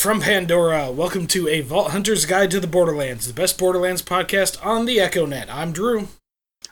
[0.00, 0.90] from Pandora.
[0.90, 4.96] Welcome to a Vault Hunter's Guide to the Borderlands, the best Borderlands podcast on the
[4.96, 5.48] EchoNet.
[5.50, 6.08] I'm Drew.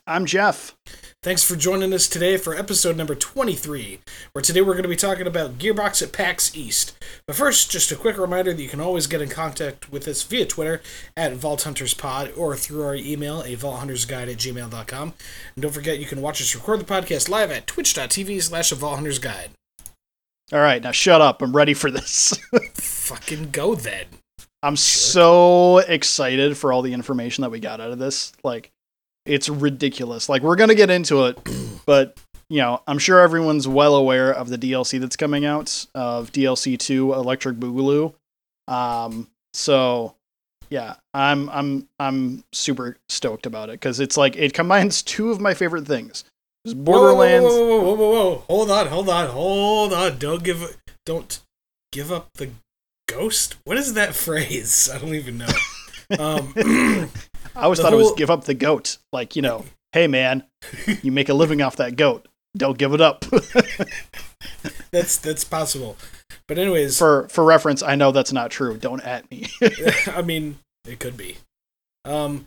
[0.07, 0.75] I'm Jeff.
[1.23, 4.01] Thanks for joining us today for episode number 23,
[4.33, 6.97] where today we're going to be talking about Gearbox at PAX East.
[7.27, 10.23] But first, just a quick reminder that you can always get in contact with us
[10.23, 10.81] via Twitter
[11.15, 15.15] at Vault Hunters Pod or through our email, a Vault Hunters Guide at gmail.com.
[15.55, 18.75] And don't forget, you can watch us record the podcast live at twitch.tv slash a
[18.75, 19.51] Vault Hunters Guide.
[20.51, 21.43] All right, now shut up.
[21.43, 22.33] I'm ready for this.
[23.09, 24.05] Fucking go then.
[24.63, 28.33] I'm so excited for all the information that we got out of this.
[28.45, 28.71] Like,
[29.25, 30.29] it's ridiculous.
[30.29, 31.39] Like, we're going to get into it,
[31.87, 32.19] but,
[32.51, 36.79] you know, I'm sure everyone's well aware of the DLC that's coming out of DLC
[36.79, 38.13] 2 Electric Boogaloo.
[38.67, 40.15] Um, so
[40.71, 45.41] yeah, I'm I'm I'm super stoked about it cuz it's like it combines two of
[45.41, 46.25] my favorite things.
[46.65, 48.45] There's Borderlands Whoa, whoa, whoa, whoa, whoa, whoa!
[48.49, 50.19] Hold on, hold on, hold on!
[50.19, 51.41] Don't give, don't
[51.93, 52.51] give up the
[53.09, 53.57] ghost.
[53.65, 54.89] What is that phrase?
[54.93, 55.49] I don't even know.
[56.19, 56.53] Um,
[57.57, 58.99] I always the thought it was give up the goat.
[59.13, 60.45] Like, you know, hey man,
[61.03, 62.29] you make a living off that goat.
[62.57, 63.25] Don't give it up.
[64.91, 65.97] that's that's possible.
[66.47, 68.77] But anyways, for for reference, I know that's not true.
[68.77, 69.47] Don't at me.
[70.07, 71.39] I mean, it could be.
[72.05, 72.47] Um,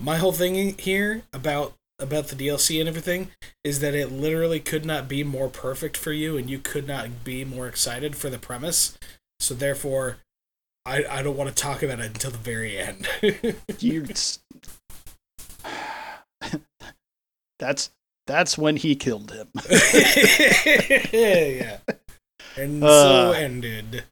[0.00, 3.28] my whole thing here about about the DLC and everything
[3.62, 7.24] is that it literally could not be more perfect for you, and you could not
[7.24, 8.98] be more excited for the premise.
[9.42, 10.18] So therefore,
[10.86, 13.08] I I don't want to talk about it until the very end.
[13.80, 14.06] you
[17.58, 17.90] That's
[18.28, 19.48] that's when he killed him.
[21.12, 21.78] yeah.
[22.56, 22.88] And Uh.
[22.88, 24.04] so ended.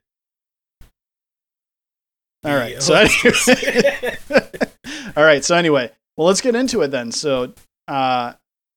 [2.43, 2.81] All right.
[2.83, 4.17] So anyway,
[5.15, 5.45] All right.
[5.45, 7.11] So anyway, well, let's get into it then.
[7.11, 7.53] So,
[7.87, 8.33] uh,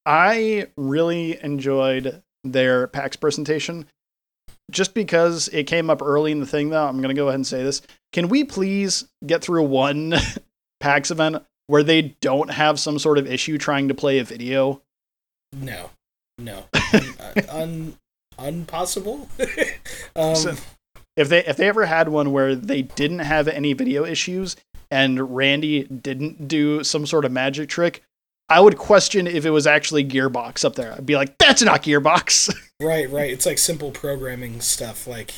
[0.07, 3.87] I really enjoyed their PAX presentation.
[4.71, 7.37] Just because it came up early in the thing, though, I'm going to go ahead
[7.37, 7.83] and say this.
[8.13, 10.15] Can we please get through one
[10.81, 14.81] PAX event where they don't have some sort of issue trying to play a video?
[15.57, 15.91] no,
[16.39, 17.05] no, un,
[17.49, 19.29] un, unpossible.
[20.17, 20.57] um, So-
[21.17, 24.57] If they if they ever had one where they didn't have any video issues
[24.91, 28.03] and Randy didn't do some sort of magic trick,
[28.49, 30.93] I would question if it was actually Gearbox up there.
[30.93, 32.55] I'd be like, that's not Gearbox.
[32.83, 33.31] right, right.
[33.31, 35.07] It's like simple programming stuff.
[35.07, 35.33] Like,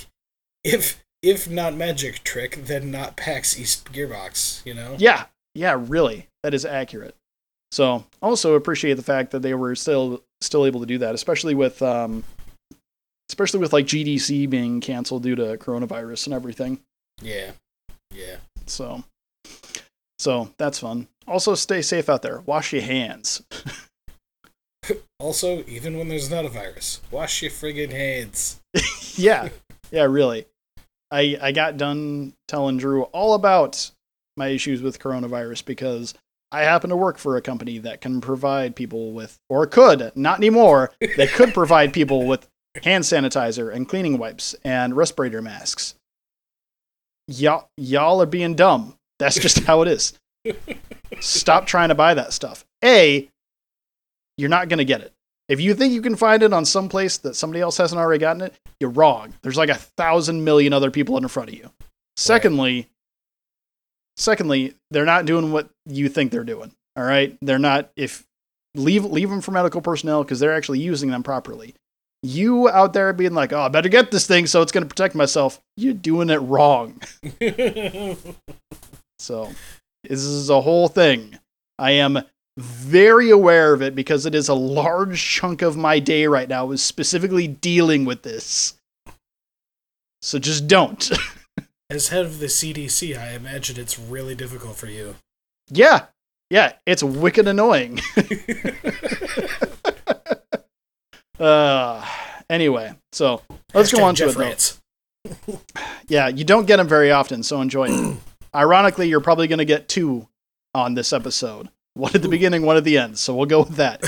[0.65, 4.65] if if not magic trick, then not PAX East Gearbox.
[4.67, 4.97] You know.
[4.99, 7.15] yeah, yeah, really, that is accurate.
[7.72, 11.55] So also appreciate the fact that they were still still able to do that, especially
[11.55, 12.25] with um,
[13.28, 16.81] especially with like GDC being canceled due to coronavirus and everything.
[17.23, 17.53] Yeah.
[18.15, 18.37] Yeah.
[18.67, 19.05] So,
[20.19, 21.09] so that's fun.
[21.26, 22.41] Also, stay safe out there.
[22.47, 23.42] Wash your hands.
[25.19, 28.60] Also, even when there's not a virus, wash your friggin' hands.
[29.16, 29.48] yeah,
[29.91, 30.47] yeah, really.
[31.10, 33.91] I I got done telling Drew all about
[34.37, 36.14] my issues with coronavirus because
[36.53, 40.38] I happen to work for a company that can provide people with, or could, not
[40.38, 42.47] anymore, they could provide people with
[42.82, 45.94] hand sanitizer and cleaning wipes and respirator masks.
[47.26, 48.94] Y'all, y'all are being dumb.
[49.19, 50.12] That's just how it is.
[51.21, 52.65] Stop trying to buy that stuff.
[52.84, 53.28] A,
[54.37, 55.12] you're not going to get it.
[55.49, 58.21] If you think you can find it on some place that somebody else hasn't already
[58.21, 59.33] gotten it, you're wrong.
[59.43, 61.71] There's like a thousand million other people in front of you.
[62.17, 62.89] Secondly,
[64.17, 66.72] secondly, they're not doing what you think they're doing.
[66.97, 67.91] All right, they're not.
[67.97, 68.25] If
[68.75, 71.75] leave leave them for medical personnel because they're actually using them properly.
[72.23, 74.88] You out there being like, oh, I better get this thing so it's going to
[74.88, 75.61] protect myself.
[75.77, 77.00] You're doing it wrong.
[79.19, 79.50] So
[80.09, 81.39] this is a whole thing.
[81.78, 82.19] I am
[82.56, 86.70] very aware of it because it is a large chunk of my day right now
[86.70, 88.75] is specifically dealing with this.
[90.23, 91.11] So just don't.
[91.91, 95.17] As head of the CDC, I imagine it's really difficult for you.
[95.70, 96.06] yeah.
[96.49, 97.99] Yeah, it's wicked annoying.
[101.41, 102.06] uh
[102.49, 103.43] anyway, so
[103.75, 104.79] let's go Hashtag on to Jeff it
[106.09, 108.17] Yeah, you don't get them very often, so enjoy it.
[108.56, 110.29] Ironically, you're probably going to get two
[110.75, 111.69] on this episode.
[111.94, 112.31] One at the Ooh.
[112.31, 113.19] beginning, one at the end.
[113.19, 114.03] So we'll go with that.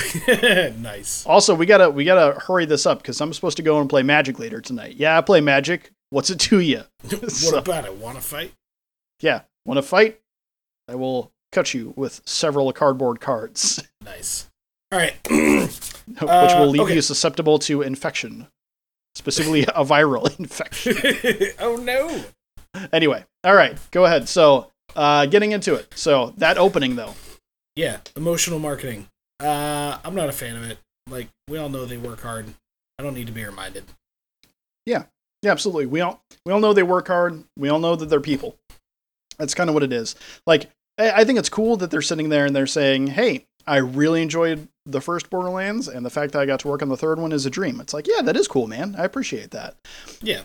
[0.79, 1.25] nice.
[1.25, 4.03] Also, we gotta we gotta hurry this up because I'm supposed to go and play
[4.03, 4.95] Magic later tonight.
[4.97, 5.91] Yeah, I play Magic.
[6.11, 6.83] What's it to you?
[7.09, 7.95] What So- about it?
[7.95, 8.53] Want to fight?
[9.21, 10.19] Yeah, want to fight?
[10.87, 14.49] I will cut you with several cardboard cards, Nice.
[14.91, 15.15] All right.
[15.29, 16.93] which Uh, will leave okay.
[16.95, 18.47] you susceptible to infection,
[19.15, 20.95] specifically a viral infection.
[21.59, 22.23] oh no.
[22.93, 24.29] Anyway, all right, go ahead.
[24.29, 25.91] So, uh, getting into it.
[25.95, 27.15] So that opening though.
[27.75, 29.07] Yeah, emotional marketing.
[29.39, 30.77] Uh, I'm not a fan of it.
[31.09, 32.53] Like we all know they work hard.
[32.97, 33.85] I don't need to be reminded.
[34.85, 35.05] Yeah,
[35.41, 35.85] yeah, absolutely.
[35.85, 37.43] We all we all know they work hard.
[37.57, 38.57] We all know that they're people.
[39.37, 40.15] That's kind of what it is.
[40.45, 43.77] Like I I think it's cool that they're sitting there and they're saying, "Hey, I
[43.77, 46.97] really enjoyed the first Borderlands, and the fact that I got to work on the
[46.97, 48.95] third one is a dream." It's like, yeah, that is cool, man.
[48.97, 49.75] I appreciate that.
[50.21, 50.41] Yeah.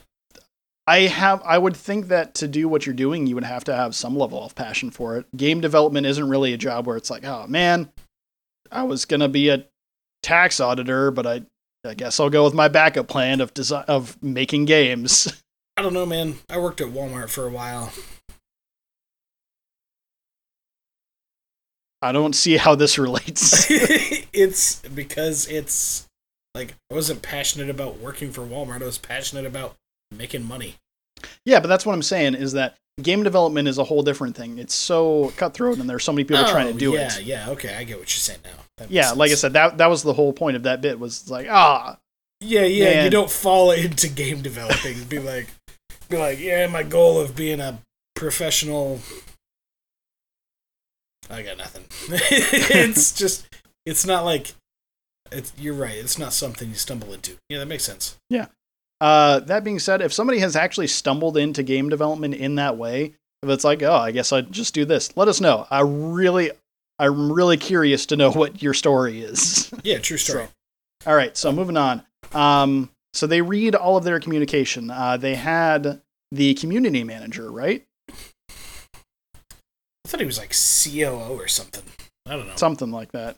[0.87, 3.75] I have I would think that to do what you're doing, you would have to
[3.75, 5.27] have some level of passion for it.
[5.37, 7.91] Game development isn't really a job where it's like, oh man,
[8.71, 9.65] I was gonna be a
[10.23, 11.43] tax auditor, but I
[11.87, 15.43] I guess I'll go with my backup plan of design of making games.
[15.77, 16.37] I don't know, man.
[16.49, 17.93] I worked at Walmart for a while.
[22.01, 23.67] I don't see how this relates.
[23.71, 26.07] it's because it's
[26.55, 28.83] like I wasn't passionate about working for Walmart.
[28.83, 29.75] I was passionate about
[30.17, 30.77] making money.
[31.45, 34.59] yeah, but that's what I'm saying is that game development is a whole different thing.
[34.59, 37.25] It's so cutthroat and there's so many people trying to do Oh, yeah, it.
[37.25, 38.87] Yeah, okay, I get what you're saying now.
[38.89, 41.47] Yeah, like I said, that that was the whole point of that bit was like,
[41.51, 41.99] ah,
[42.41, 43.05] Yeah, yeah.
[43.05, 45.05] You don't fall into game developing.
[45.05, 45.49] be like,
[46.09, 46.67] be like, yeah.
[46.67, 47.79] My goal of being a
[48.15, 49.01] professional.
[51.31, 51.85] I got nothing.
[52.11, 53.47] it's just,
[53.87, 54.53] it's not like,
[55.33, 55.53] it's.
[55.59, 55.97] You're right.
[55.97, 57.37] It's not something you stumble into.
[57.49, 58.17] Yeah, that makes sense.
[59.01, 63.15] Uh, that being said, if somebody has actually stumbled into game development in that way,
[63.43, 65.67] if it's like, oh, I guess I'd just do this, let us know.
[65.71, 66.51] I really,
[66.99, 69.73] I'm really curious to know what your story is.
[69.83, 70.47] Yeah, true story.
[71.07, 72.03] all right, so moving on.
[72.33, 74.91] Um, so they read all of their communication.
[74.91, 76.01] Uh, they had
[76.33, 77.85] the community manager, right?
[78.09, 81.85] I thought he was like COO or something.
[82.27, 82.57] I don't know.
[82.57, 83.37] Something like that.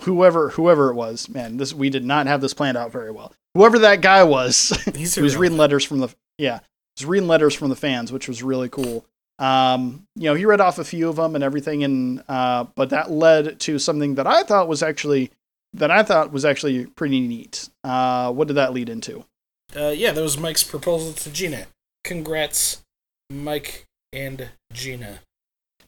[0.00, 3.32] Whoever, whoever it was, man, this we did not have this planned out very well.
[3.58, 6.58] Whoever that guy was, he was reading letters from the yeah
[6.94, 9.04] he was reading letters from the fans which was really cool.
[9.40, 12.90] Um you know he read off a few of them and everything and uh but
[12.90, 15.32] that led to something that i thought was actually
[15.72, 17.68] that i thought was actually pretty neat.
[17.82, 19.24] Uh what did that lead into?
[19.74, 21.66] Uh, yeah, that was Mike's proposal to Gina.
[22.04, 22.84] Congrats,
[23.28, 25.18] Mike and Gina.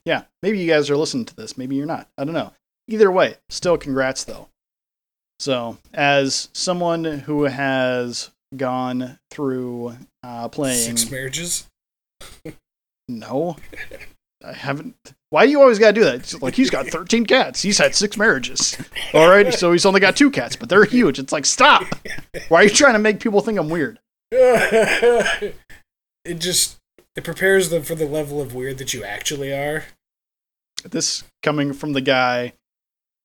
[0.05, 2.09] yeah maybe you guys are listening to this maybe you're not.
[2.19, 2.53] I don't know.
[2.89, 4.49] Either way still congrats though
[5.41, 11.67] so as someone who has gone through uh playing Six marriages.
[13.09, 13.57] No,
[14.45, 14.95] I haven't.
[15.31, 16.15] Why do you always gotta do that?
[16.17, 17.63] It's like he's got 13 cats.
[17.63, 18.77] He's had six marriages.
[19.15, 21.19] All right, so he's only got two cats, but they're huge.
[21.19, 21.85] It's like stop.
[22.49, 23.99] Why are you trying to make people think I'm weird?
[24.31, 25.55] it
[26.39, 26.77] just
[27.17, 29.85] it prepares them for the level of weird that you actually are.
[30.85, 32.53] This coming from the guy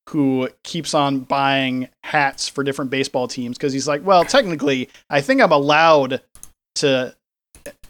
[0.10, 5.22] who keeps on buying hats for different baseball teams because he's like, well, technically, I
[5.22, 6.22] think I'm allowed
[6.76, 7.16] to.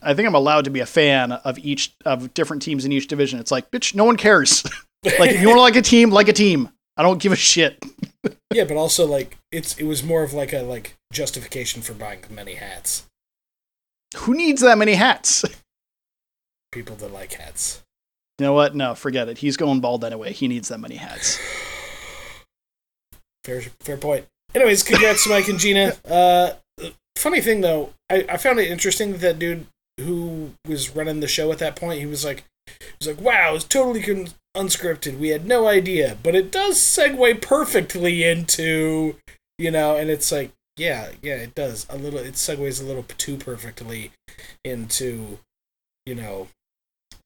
[0.02, 3.08] I think I'm allowed to be a fan of each of different teams in each
[3.08, 3.40] division.
[3.40, 4.64] It's like, bitch, no one cares.
[5.04, 6.70] like, if you want to like a team, like a team.
[6.98, 7.84] I don't give a shit.
[8.54, 12.24] yeah, but also like it's it was more of like a like justification for buying
[12.30, 13.06] many hats.
[14.18, 15.44] Who needs that many hats?
[16.72, 17.84] People that like hats.
[18.40, 18.76] You know what?
[18.76, 19.38] No, forget it.
[19.38, 20.34] He's going bald anyway.
[20.34, 21.40] He needs that many hats.
[23.46, 24.26] Fair fair point.
[24.56, 25.94] Anyways, congrats to Mike and Gina.
[26.10, 26.54] Uh,
[27.16, 29.68] funny thing though, I, I found it interesting that that dude
[30.00, 33.54] who was running the show at that point, he was like, he was like, "Wow,
[33.56, 35.20] it's totally con- unscripted.
[35.20, 39.16] We had no idea, but it does segue perfectly into,
[39.60, 42.20] you know." And it's like, yeah, yeah, it does a little.
[42.20, 44.12] It segues a little too perfectly
[44.64, 45.40] into,
[46.06, 46.48] you know,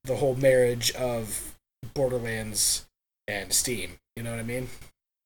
[0.03, 1.57] the whole marriage of
[1.93, 2.85] Borderlands
[3.27, 3.99] and Steam.
[4.15, 4.67] You know what I mean?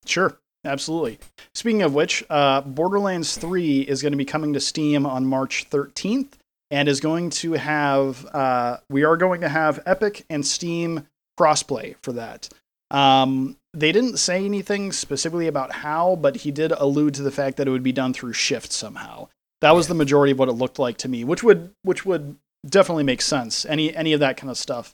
[0.06, 1.20] Sure, absolutely.
[1.54, 5.70] Speaking of which, uh, Borderlands 3 is going to be coming to Steam on March
[5.70, 6.34] 13th
[6.72, 11.08] and is going to have, uh, we are going to have Epic and Steam
[11.40, 12.50] crossplay for that.
[12.92, 17.58] Um, they didn't say anything specifically about how, but he did allude to the fact
[17.58, 19.30] that it would be done through Shift somehow.
[19.62, 22.36] That was the majority of what it looked like to me, which would which would
[22.68, 23.66] definitely make sense.
[23.66, 24.94] Any any of that kind of stuff.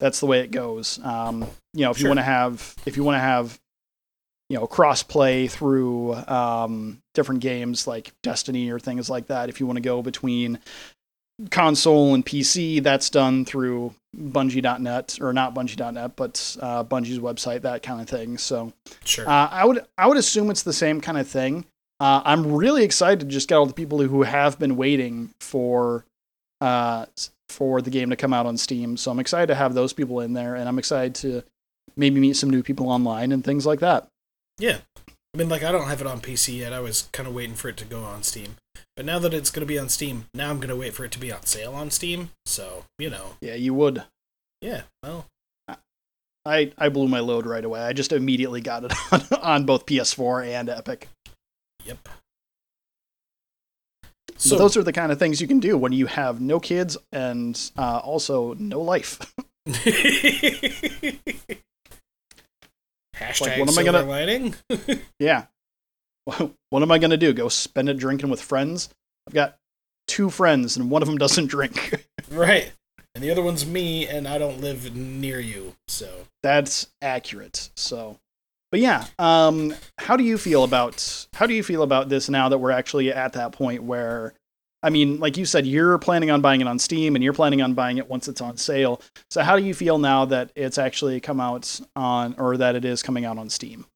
[0.00, 0.98] That's the way it goes.
[1.02, 3.58] Um, you know, if you want to have if you want to have
[4.50, 9.48] you know cross play through um, different games like Destiny or things like that.
[9.48, 10.58] If you want to go between
[11.50, 17.82] console and PC, that's done through Bungie.net or not Bungie.net, but uh, Bungie's website, that
[17.82, 18.38] kind of thing.
[18.38, 18.72] So
[19.04, 19.28] Sure.
[19.28, 21.64] uh, I would I would assume it's the same kind of thing.
[22.00, 26.04] Uh, I'm really excited to just get all the people who have been waiting for
[26.60, 27.06] uh,
[27.48, 28.96] for the game to come out on Steam.
[28.96, 31.42] So I'm excited to have those people in there, and I'm excited to
[31.96, 34.08] maybe meet some new people online and things like that.
[34.58, 34.78] Yeah.
[35.08, 36.72] I mean, like, I don't have it on PC yet.
[36.72, 38.56] I was kind of waiting for it to go on Steam.
[38.96, 41.04] But now that it's going to be on Steam, now I'm going to wait for
[41.04, 42.30] it to be on sale on Steam.
[42.46, 44.04] So, you know, Yeah, you would.
[44.60, 45.26] yeah, well,
[46.46, 47.80] I, I blew my load right away.
[47.80, 51.08] I just immediately got it on, on both PS4 and Epic.
[51.84, 51.98] yep.
[54.36, 56.60] So but those are the kind of things you can do when you have no
[56.60, 59.18] kids and uh, also no life.
[63.18, 64.54] hashtag what am I gonna- lining.
[65.18, 65.46] yeah.
[66.24, 67.34] What am I going to do?
[67.34, 68.88] Go spend it drinking with friends?
[69.26, 69.56] I've got
[70.08, 72.06] two friends and one of them doesn't drink.
[72.30, 72.72] Right.
[73.14, 75.76] And the other one's me, and I don't live near you.
[75.86, 76.08] So
[76.42, 77.68] That's accurate.
[77.76, 78.18] So,
[78.72, 82.48] but yeah, um, how do you feel about how do you feel about this now
[82.48, 84.32] that we're actually at that point where,
[84.84, 87.62] I mean, like you said, you're planning on buying it on Steam and you're planning
[87.62, 89.00] on buying it once it's on sale.
[89.30, 92.84] So, how do you feel now that it's actually come out on, or that it
[92.84, 93.86] is coming out on Steam?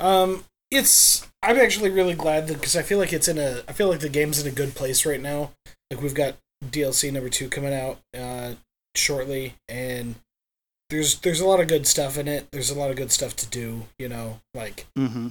[0.00, 3.88] Um, it's I'm actually really glad because I feel like it's in a I feel
[3.88, 5.52] like the game's in a good place right now.
[5.90, 8.54] Like we've got DLC number two coming out uh
[8.96, 10.16] shortly, and
[10.90, 12.50] there's there's a lot of good stuff in it.
[12.50, 13.84] There's a lot of good stuff to do.
[13.98, 15.28] You know, like Mm-hmm.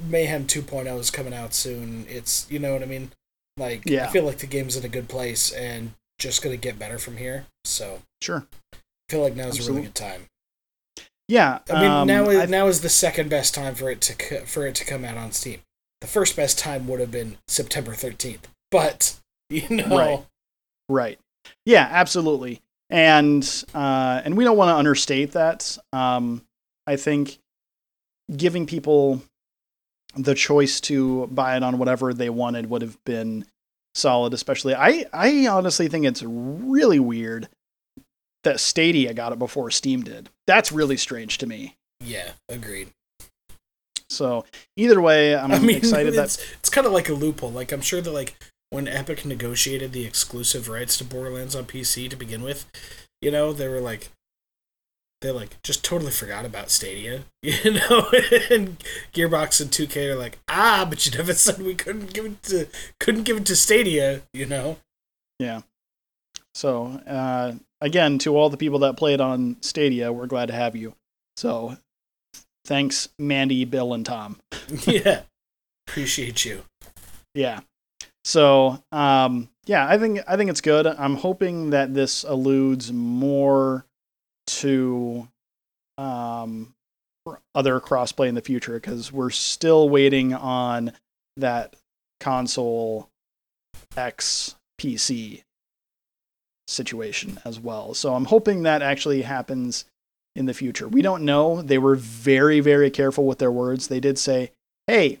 [0.00, 2.06] Mayhem 2.0 is coming out soon.
[2.08, 3.12] It's you know what I mean.
[3.58, 4.06] Like Yeah.
[4.06, 7.16] I feel like the game's in a good place and just gonna get better from
[7.16, 7.46] here.
[7.64, 8.46] So Sure.
[8.72, 10.26] I feel like now's a really good time.
[11.28, 11.58] Yeah.
[11.70, 14.66] I mean, um, now is, now is the second best time for it to for
[14.66, 15.60] it to come out on Steam.
[16.00, 19.16] The first best time would have been September thirteenth, but
[19.50, 20.26] you know, Right.
[20.88, 21.18] Right.
[21.66, 22.60] Yeah, absolutely.
[22.90, 25.76] And uh, and we don't want to understate that.
[25.92, 26.42] Um,
[26.86, 27.38] I think
[28.34, 29.22] giving people
[30.16, 33.44] the choice to buy it on whatever they wanted would have been
[33.94, 34.34] solid.
[34.34, 37.48] Especially, I I honestly think it's really weird
[38.44, 40.28] that Stadia got it before Steam did.
[40.46, 41.76] That's really strange to me.
[42.02, 42.88] yeah, agreed.
[44.10, 44.44] So
[44.76, 47.50] either way, I'm I mean, excited that it's it's kind of like a loophole.
[47.50, 48.36] Like I'm sure that like
[48.70, 52.66] when Epic negotiated the exclusive rights to Borderlands on PC to begin with,
[53.20, 54.10] you know, they were like.
[55.20, 58.10] They like just totally forgot about Stadia, you know.
[58.50, 58.78] and
[59.12, 62.68] Gearbox and 2K are like, ah, but you never said we couldn't give it to
[63.00, 64.78] couldn't give it to Stadia, you know.
[65.38, 65.62] Yeah.
[66.54, 70.76] So uh, again, to all the people that played on Stadia, we're glad to have
[70.76, 70.94] you.
[71.36, 71.76] So
[72.64, 74.38] thanks, Mandy, Bill, and Tom.
[74.86, 75.22] yeah,
[75.88, 76.62] appreciate you.
[77.34, 77.60] Yeah.
[78.24, 80.86] So um, yeah, I think I think it's good.
[80.86, 83.84] I'm hoping that this alludes more
[84.48, 85.28] to
[85.96, 86.74] um,
[87.54, 90.92] other crossplay in the future because we're still waiting on
[91.36, 91.76] that
[92.20, 93.08] console
[93.96, 95.42] X PC
[96.66, 97.94] situation as well.
[97.94, 99.84] So I'm hoping that actually happens
[100.36, 100.86] in the future.
[100.86, 101.62] We don't know.
[101.62, 103.88] They were very, very careful with their words.
[103.88, 104.52] They did say,
[104.86, 105.20] hey,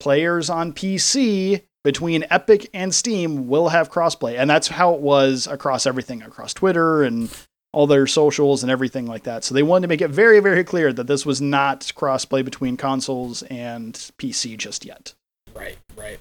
[0.00, 4.38] players on PC between Epic and Steam will have crossplay.
[4.38, 7.30] And that's how it was across everything, across Twitter and
[7.72, 9.44] all their socials and everything like that.
[9.44, 12.76] So they wanted to make it very, very clear that this was not crossplay between
[12.76, 15.14] consoles and PC just yet.
[15.54, 16.18] Right, right.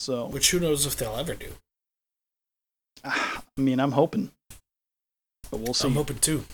[0.00, 1.52] So, Which who knows if they'll ever do.
[3.04, 4.32] I mean, I'm hoping.
[5.50, 5.86] But we'll see.
[5.88, 6.44] I'm hoping too.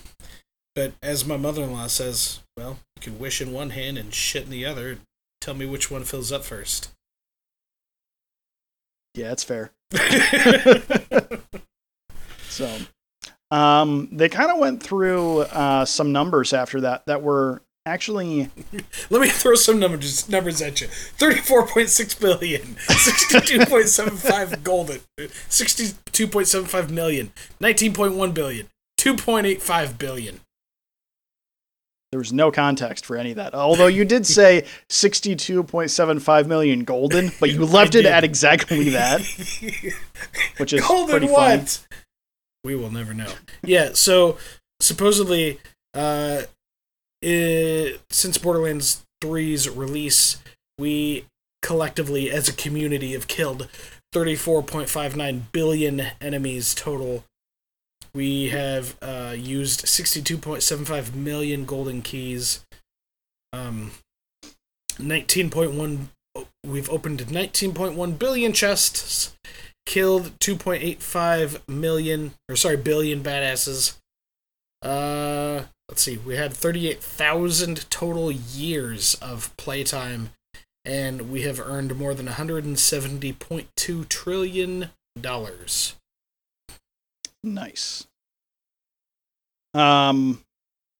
[0.75, 4.49] But as my mother-in-law says, well, you can wish in one hand and shit in
[4.49, 4.99] the other.
[5.41, 6.89] Tell me which one fills up first.
[9.15, 9.71] yeah, it's fair.
[12.49, 12.77] So,
[13.51, 18.49] um, they kind of went through uh, some numbers after that that were actually
[19.09, 20.87] Let me throw some numbers numbers at you.
[20.87, 24.99] Thirty-four point six billion, sixty-two point seven five golden,
[25.47, 30.41] sixty-two point seven five million, nineteen point one billion, two point eight five billion.
[32.11, 33.53] there was no context for any of that.
[33.55, 39.21] Although you did say 62.75 million golden, but you left it at exactly that,
[40.57, 41.69] which is Golden pretty what?
[41.69, 41.98] funny.
[42.63, 43.31] We will never know.
[43.63, 44.37] Yeah, so
[44.79, 45.59] supposedly,
[45.93, 46.43] uh,
[47.21, 50.41] it, since Borderlands 3's release,
[50.77, 51.25] we
[51.61, 53.67] collectively, as a community, have killed
[54.13, 57.25] 34.59 billion enemies total.
[58.13, 62.65] We have uh, used 62.75 million golden keys.
[63.53, 63.91] Um,
[64.97, 66.07] 19.1.
[66.65, 69.33] We've opened 19.1 billion chests
[69.89, 73.97] killed 2.85 million or sorry billion badasses
[74.83, 80.29] uh let's see we had 38,000 total years of playtime
[80.85, 85.95] and we have earned more than 170.2 trillion dollars
[87.43, 88.05] Nice.
[89.73, 90.43] Um,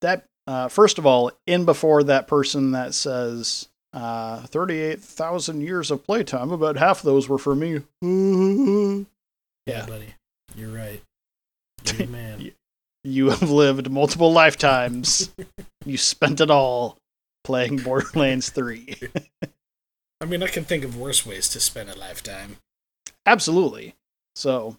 [0.00, 6.04] that uh, first of all, in before that person that says uh, 38,000 years of
[6.04, 7.82] playtime, about half of those were for me.
[9.66, 10.14] yeah buddy
[10.56, 11.02] you're right
[11.84, 12.50] you're the man
[13.04, 15.30] You have lived multiple lifetimes.
[15.84, 16.98] you spent it all
[17.44, 18.96] playing Borderlands 3.
[20.20, 22.58] I mean, I can think of worse ways to spend a lifetime.
[23.24, 23.94] Absolutely.
[24.34, 24.76] So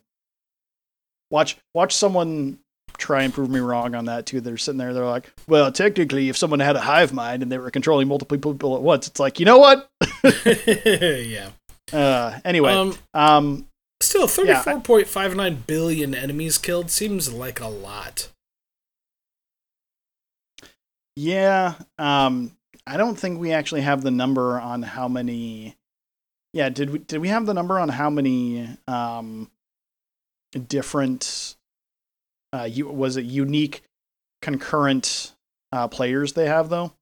[1.32, 2.60] watch watch someone
[3.02, 4.40] try and prove me wrong on that too.
[4.40, 7.58] They're sitting there, they're like, well, technically, if someone had a hive mind and they
[7.58, 9.90] were controlling multiple people at once, it's like, you know what?
[10.56, 11.50] yeah.
[11.92, 13.68] Uh, anyway, Um, um,
[14.02, 18.30] still, Yeah, thirty-four point five nine billion enemies killed seems like a lot.
[21.16, 22.52] yeah, um,
[22.88, 25.76] I don't think we actually have the number on how many.
[26.54, 29.50] Yeah, did we did we have the number on how many um,
[30.68, 31.56] different
[32.54, 33.84] uh, you, was it unique
[34.42, 35.34] concurrent
[35.72, 36.94] uh, players they have though?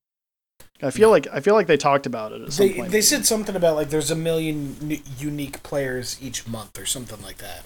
[0.82, 2.92] I feel like I feel like they talked about it at some They point.
[2.92, 7.22] they said something about like there's a million n- unique players each month or something
[7.22, 7.66] like that.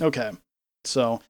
[0.00, 0.30] Okay.
[0.84, 1.20] So,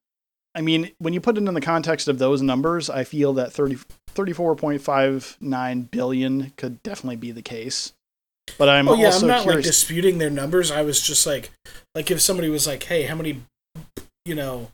[0.54, 3.52] I mean, when you put it in the context of those numbers, I feel that
[3.52, 3.78] 30,
[4.14, 7.92] 34.59 billion could definitely be the case.
[8.56, 9.66] But I'm oh yeah, also I'm not like curious.
[9.66, 10.70] disputing their numbers.
[10.70, 11.50] I was just like,
[11.94, 13.42] like if somebody was like, "Hey, how many,
[14.24, 14.70] you know,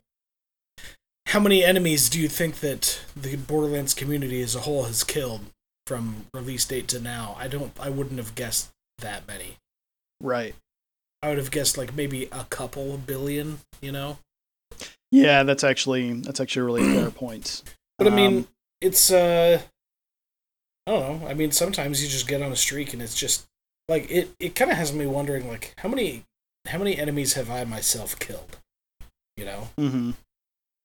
[1.35, 5.47] how many enemies do you think that the Borderlands community as a whole has killed
[5.85, 7.73] from release date to now?" I don't.
[7.79, 9.57] I wouldn't have guessed that many.
[10.21, 10.55] right.
[11.23, 13.59] I would have guessed like maybe a couple billion.
[13.81, 14.19] You know.
[15.11, 17.63] Yeah, that's actually that's actually a really fair point.
[17.99, 18.49] But I mean, Um,
[18.81, 19.61] it's uh
[20.87, 21.29] I don't know.
[21.29, 23.47] I mean, sometimes you just get on a streak and it's just
[23.89, 26.25] like it it kind of has me wondering like how many
[26.69, 28.59] how many enemies have I myself killed?
[29.37, 29.69] You know?
[29.77, 30.11] hmm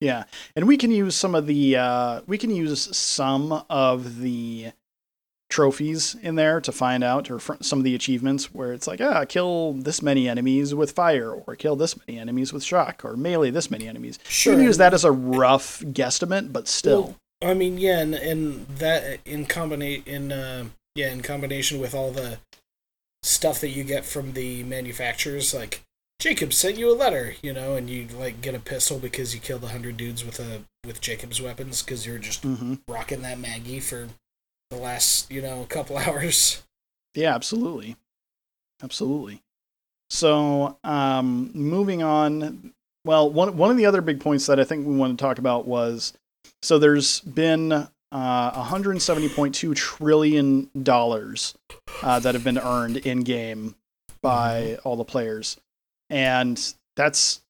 [0.01, 0.23] Yeah,
[0.55, 4.71] and we can use some of the uh, we can use some of the
[5.49, 9.01] trophies in there to find out, or fr- some of the achievements where it's like,
[9.01, 13.17] ah, kill this many enemies with fire, or kill this many enemies with shock, or
[13.17, 14.19] melee this many enemies.
[14.27, 14.53] Sure.
[14.53, 18.67] You can use that as a rough guesstimate, but still, I mean, yeah, and, and
[18.67, 22.39] that in combinate in uh yeah, in combination with all the
[23.23, 25.81] stuff that you get from the manufacturers like
[26.19, 29.39] Jacob sent you a letter, you know, and you like get a pistol because you
[29.39, 33.39] killed a hundred dudes with a with Jakobs weapons because you're just hmm rocking that
[33.39, 34.09] Maggie for
[34.69, 36.63] the last, you know, couple hours.
[37.15, 37.95] Yeah, absolutely.
[38.83, 39.41] Absolutely.
[40.09, 42.73] So, um, moving on.
[43.05, 45.37] Well, one one of the other big points that I think we want to talk
[45.37, 46.13] about was
[46.61, 51.55] so there's been uh, 170.2 trillion dollars
[52.03, 53.75] uh, that have been earned in game
[54.21, 55.57] by all the players,
[56.09, 57.41] and that's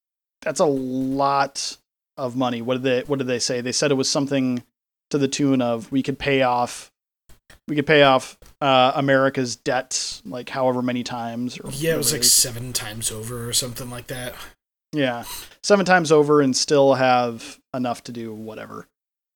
[0.41, 1.77] that's a lot
[2.17, 2.61] of money.
[2.61, 3.61] What did they What did they say?
[3.61, 4.63] They said it was something
[5.09, 6.91] to the tune of we could pay off
[7.67, 11.59] we could pay off uh, America's debt like however many times.
[11.59, 14.35] Or Yeah, it was like seven times over or something like that.
[14.91, 15.23] yeah,
[15.63, 18.87] seven times over and still have enough to do whatever.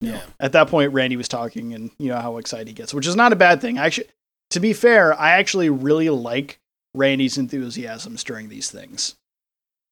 [0.01, 0.23] You know, Yeah.
[0.39, 3.15] At that point, Randy was talking, and you know how excited he gets, which is
[3.15, 3.77] not a bad thing.
[3.77, 4.07] Actually,
[4.49, 6.59] to be fair, I actually really like
[6.95, 9.15] Randy's enthusiasms during these things.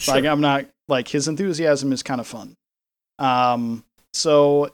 [0.08, 2.56] Like I'm not like his enthusiasm is kind of fun.
[3.20, 3.84] Um,
[4.14, 4.72] so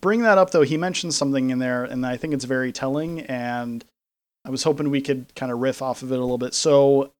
[0.00, 0.62] bring that up though.
[0.62, 3.20] He mentioned something in there, and I think it's very telling.
[3.22, 3.84] And
[4.44, 6.54] I was hoping we could kind of riff off of it a little bit.
[6.54, 7.12] So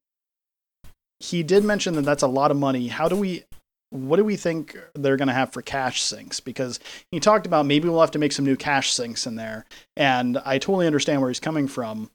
[1.18, 2.88] he did mention that that's a lot of money.
[2.88, 3.44] How do we?
[3.92, 6.38] What do we think they're going to have for cash sinks?
[6.38, 6.78] Because
[7.10, 10.38] he talked about maybe we'll have to make some new cash sinks in there, and
[10.44, 12.08] I totally understand where he's coming from.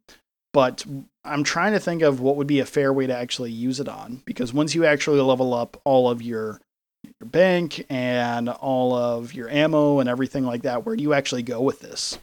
[0.56, 0.86] But
[1.26, 3.90] I'm trying to think of what would be a fair way to actually use it
[3.90, 6.62] on because once you actually level up all of your
[7.04, 11.44] your bank and all of your ammo and everything like that, where do you actually
[11.44, 12.20] go with this?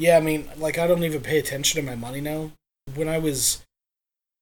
[0.00, 2.50] Yeah, I mean, like I don't even pay attention to my money now.
[2.96, 3.64] When I was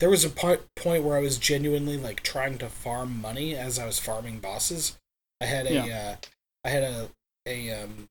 [0.00, 3.78] there was a po- point where I was genuinely like trying to farm money as
[3.78, 4.96] I was farming bosses.
[5.38, 6.16] I had a uh,
[6.64, 7.10] I had a
[7.44, 8.08] a um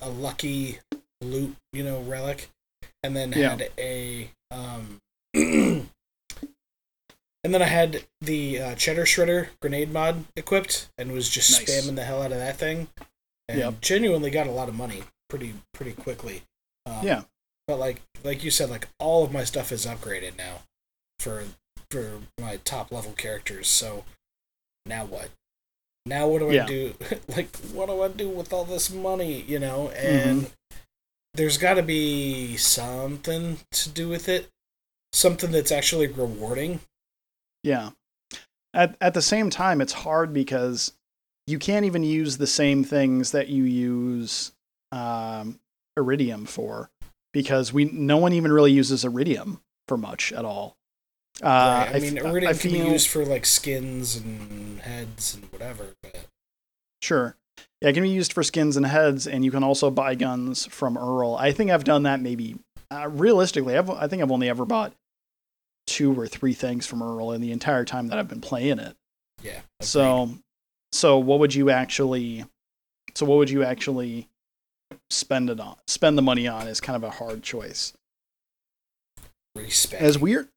[0.00, 0.78] a lucky
[1.20, 2.48] loot, you know, relic
[3.04, 3.50] and then Yeah.
[3.50, 5.00] had a um
[5.34, 5.88] and
[7.42, 11.70] then I had the uh, cheddar shredder grenade mod equipped and was just Nice.
[11.70, 12.88] spamming the hell out of that thing
[13.48, 13.80] and Yep.
[13.82, 16.42] genuinely got a lot of money pretty pretty quickly.
[16.86, 17.22] Um, Yeah.
[17.66, 20.62] But like like you said, like all of my stuff is upgraded now
[21.18, 21.44] for
[21.90, 23.68] for my top level characters.
[23.68, 24.04] So
[24.86, 25.30] now what?
[26.06, 26.66] Now what do I Yeah.
[26.66, 26.94] do?
[27.28, 29.42] like what do I do with all this money?
[29.42, 30.50] You know, and
[31.34, 34.48] there's got to be something to do with it.
[35.12, 36.80] Something that's actually rewarding.
[37.62, 37.90] Yeah.
[38.72, 40.92] At at the same time, it's hard because
[41.46, 44.52] you can't even use the same things that you use
[44.90, 45.60] um,
[45.96, 46.90] iridium for
[47.32, 50.76] because we no one even really uses iridium for much at all.
[51.42, 51.90] Uh, right?
[51.92, 55.94] I I mean, iridium I can be used for like skins and heads and whatever.
[56.02, 56.26] But
[57.00, 57.36] Sure.
[57.84, 60.64] Yeah, it can be used for skins and heads, and you can also buy guns
[60.64, 61.34] from Earl.
[61.34, 62.56] I think I've done that maybe.
[62.90, 64.94] Uh, realistically, I've, I think I've only ever bought
[65.86, 68.96] two or three things from Earl in the entire time that I've been playing it.
[69.42, 69.50] Yeah.
[69.50, 69.64] agreed.
[69.82, 70.30] So,
[70.92, 72.46] so what would you actually?
[73.14, 74.28] So what would you actually
[75.10, 75.76] spend it on?
[75.86, 77.92] Spend the money on is kind of a hard choice.
[79.54, 80.02] respect.
[80.02, 80.48] As weird,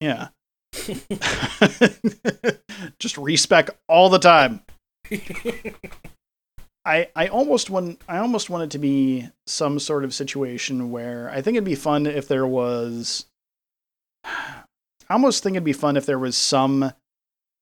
[0.00, 0.28] yeah.
[2.98, 4.62] Just respec all the time.
[6.86, 11.28] I I almost want I almost want it to be some sort of situation where
[11.30, 13.26] I think it'd be fun if there was.
[14.24, 16.92] I almost think it'd be fun if there was some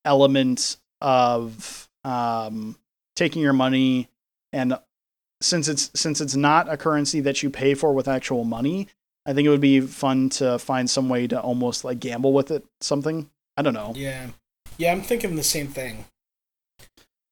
[0.04, 2.78] element of um,
[3.16, 4.08] taking your money
[4.52, 4.78] and
[5.42, 8.88] since it's since it's not a currency that you pay for with actual money,
[9.26, 12.50] I think it would be fun to find some way to almost like gamble with
[12.50, 12.64] it.
[12.80, 13.92] Something I don't know.
[13.94, 14.28] Yeah,
[14.78, 16.06] yeah, I'm thinking the same thing.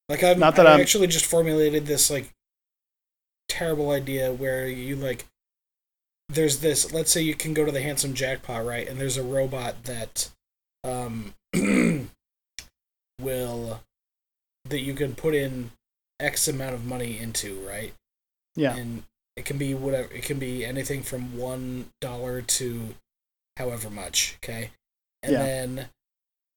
[0.09, 2.31] Like I've Not that I I'm- actually just formulated this like
[3.49, 5.27] terrible idea where you like
[6.29, 6.93] there's this.
[6.93, 8.88] Let's say you can go to the handsome jackpot, right?
[8.88, 10.31] And there's a robot that
[10.85, 11.35] um
[13.21, 13.81] will
[14.65, 15.71] that you can put in
[16.21, 17.93] X amount of money into, right?
[18.57, 18.77] Yeah.
[18.77, 19.03] And
[19.37, 20.12] it can be whatever.
[20.12, 22.95] It can be anything from one dollar to
[23.57, 24.37] however much.
[24.43, 24.71] Okay.
[25.23, 25.43] And Yeah.
[25.43, 25.88] then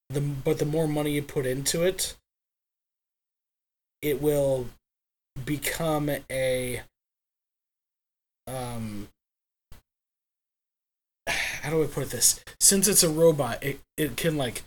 [0.09, 2.15] the but the more money you put into it,
[4.05, 4.67] it will
[5.43, 6.81] become a
[8.47, 9.07] um
[11.27, 12.39] how do I put this?
[12.59, 14.63] Since it's a robot, it, it can like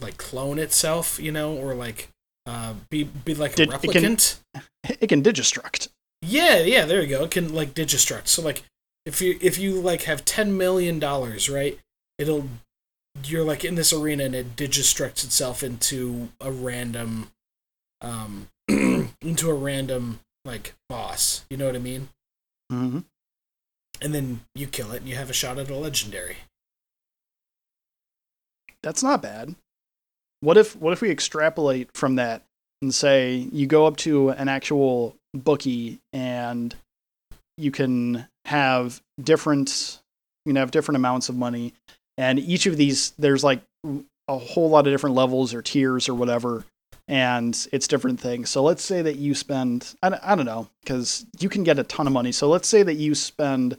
[0.00, 2.08] like clone itself, you know, or like
[2.46, 4.40] uh be be like a Did- it can- replicant.
[5.00, 5.88] It can digistruct.
[6.22, 7.24] Yeah, yeah, there you go.
[7.24, 8.26] It can like digistruct.
[8.26, 8.64] So like
[9.06, 11.78] if you if you like have ten million dollars, right?
[12.18, 12.48] It'll
[13.24, 17.28] you're like in this arena and it digistructs itself into a random
[18.02, 21.44] um into a random like boss.
[21.50, 22.08] You know what I mean?
[22.70, 23.00] hmm
[24.00, 26.38] And then you kill it and you have a shot at a legendary.
[28.82, 29.54] That's not bad.
[30.40, 32.42] What if what if we extrapolate from that
[32.80, 36.74] and say you go up to an actual bookie and
[37.56, 40.00] you can have different
[40.44, 41.74] you can have different amounts of money
[42.18, 43.62] and each of these there's like
[44.28, 46.64] a whole lot of different levels or tiers or whatever
[47.08, 48.48] and it's different things.
[48.50, 51.78] So let's say that you spend I, don't- I don't know because you can get
[51.78, 52.32] a ton of money.
[52.32, 53.76] So let's say that you spend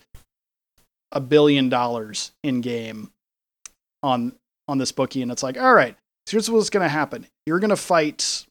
[1.11, 3.11] a billion dollars in game
[4.01, 4.33] on
[4.67, 7.69] on this bookie and it's like all right here's what's going to happen you're going
[7.69, 8.45] to fight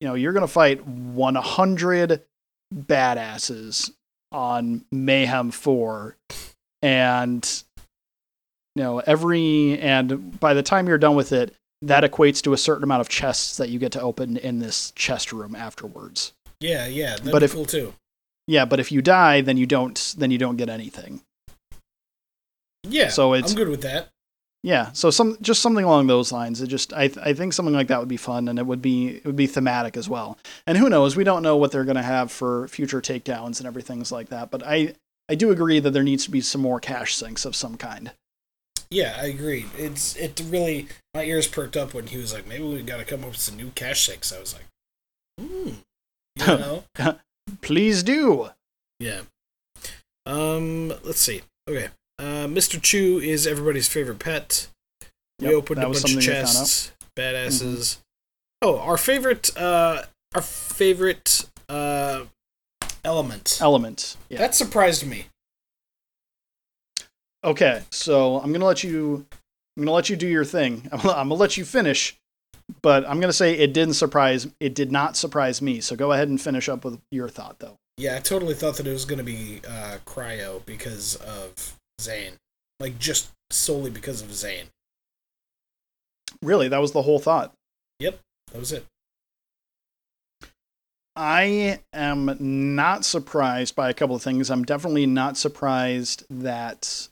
[0.00, 2.22] you know you're going to fight 100
[2.74, 3.90] badasses
[4.30, 6.16] on mayhem 4
[6.82, 7.62] and
[8.76, 12.58] you know every and by the time you're done with it that equates to a
[12.58, 16.86] certain amount of chests that you get to open in this chest room afterwards Yeah,
[16.86, 17.94] yeah, that'd But be if- cool too.
[18.46, 21.22] yeah but if you die then you don't then you don't get anything
[22.88, 24.08] Yeah, so it's- I'm good with that.
[24.62, 26.60] Yeah, so some just something along those lines.
[26.60, 29.16] It just I I think something like that would be fun, and it would be
[29.16, 30.36] it would be thematic as well.
[30.66, 31.16] And who knows?
[31.16, 34.50] We don't know what they're going to have for future takedowns and everything's like that.
[34.50, 34.94] But I
[35.30, 38.12] I do agree that there needs to be some more cash sinks of some kind.
[38.90, 39.66] Yeah, I agree.
[39.76, 43.04] It's it really my ears perked up when he was like, maybe we got to
[43.04, 44.32] come up with some new cash sinks.
[44.32, 44.64] I was like,
[45.38, 45.68] hmm,
[46.36, 46.84] you know,
[47.62, 48.50] Please do.
[48.98, 49.22] yeah.
[50.26, 51.42] Um, let's see.
[51.68, 52.80] Okay, uh, Mr.
[52.80, 54.68] Chew is everybody's favorite pet.
[55.40, 56.42] We Yep, opened a bunch of something we found out.
[56.42, 57.98] chests, badasses.
[58.62, 60.02] Oh, our favorite, uh,
[60.34, 62.24] our favorite uh
[63.04, 63.58] element.
[63.60, 64.16] Element.
[64.28, 64.38] Yeah.
[64.38, 65.26] That surprised me.
[67.42, 69.26] Okay, so I'm gonna let you.
[69.76, 70.88] I'm gonna let you do your thing.
[70.92, 72.16] I'm gonna, I'm gonna let you finish,
[72.82, 74.46] but I'm gonna say it didn't surprise.
[74.60, 75.80] It did not surprise me.
[75.80, 77.76] So go ahead and finish up with your thought, though.
[77.96, 82.34] Yeah, I totally thought that it was gonna be uh, Cryo because of Zane,
[82.78, 84.66] like just solely because of Zane.
[86.42, 87.52] Really, that was the whole thought.
[88.00, 88.18] Yep,
[88.52, 88.86] that was it.
[91.16, 94.50] I am not surprised by a couple of things.
[94.50, 97.08] I'm definitely not surprised that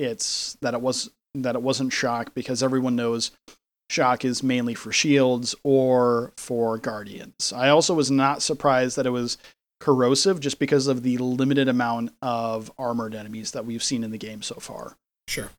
[0.00, 3.30] it's that it was that it wasn't shock because everyone knows
[3.88, 7.52] shock is mainly for shields or for guardians.
[7.54, 9.36] I also was not surprised that it was
[9.80, 14.18] corrosive just because of the limited amount of armored enemies that we've seen in the
[14.18, 14.96] game so far.
[15.26, 15.50] Sure.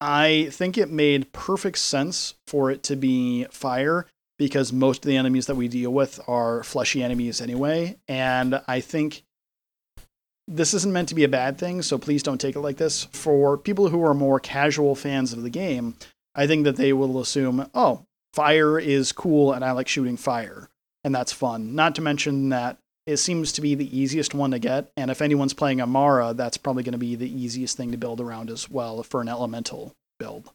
[0.00, 4.06] I think it made perfect sense for it to be fire
[4.38, 7.98] because most of the enemies that we deal with are fleshy enemies anyway.
[8.08, 9.22] And I think
[10.48, 13.04] this isn't meant to be a bad thing, so please don't take it like this.
[13.12, 15.94] For people who are more casual fans of the game,
[16.34, 20.68] I think that they will assume, oh, fire is cool and I like shooting fire.
[21.04, 21.74] And that's fun.
[21.74, 24.90] Not to mention that it seems to be the easiest one to get.
[24.96, 28.20] And if anyone's playing Amara, that's probably going to be the easiest thing to build
[28.20, 30.50] around as well for an elemental build.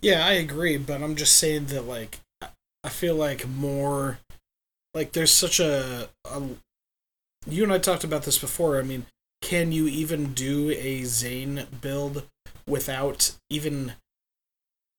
[0.00, 2.20] Yeah, I agree, but I'm just saying that like
[2.82, 4.18] I feel like more
[4.92, 6.42] like there's such a, a
[7.46, 8.78] you and I talked about this before.
[8.78, 9.06] I mean,
[9.44, 12.24] can you even do a Zane build
[12.66, 13.92] without even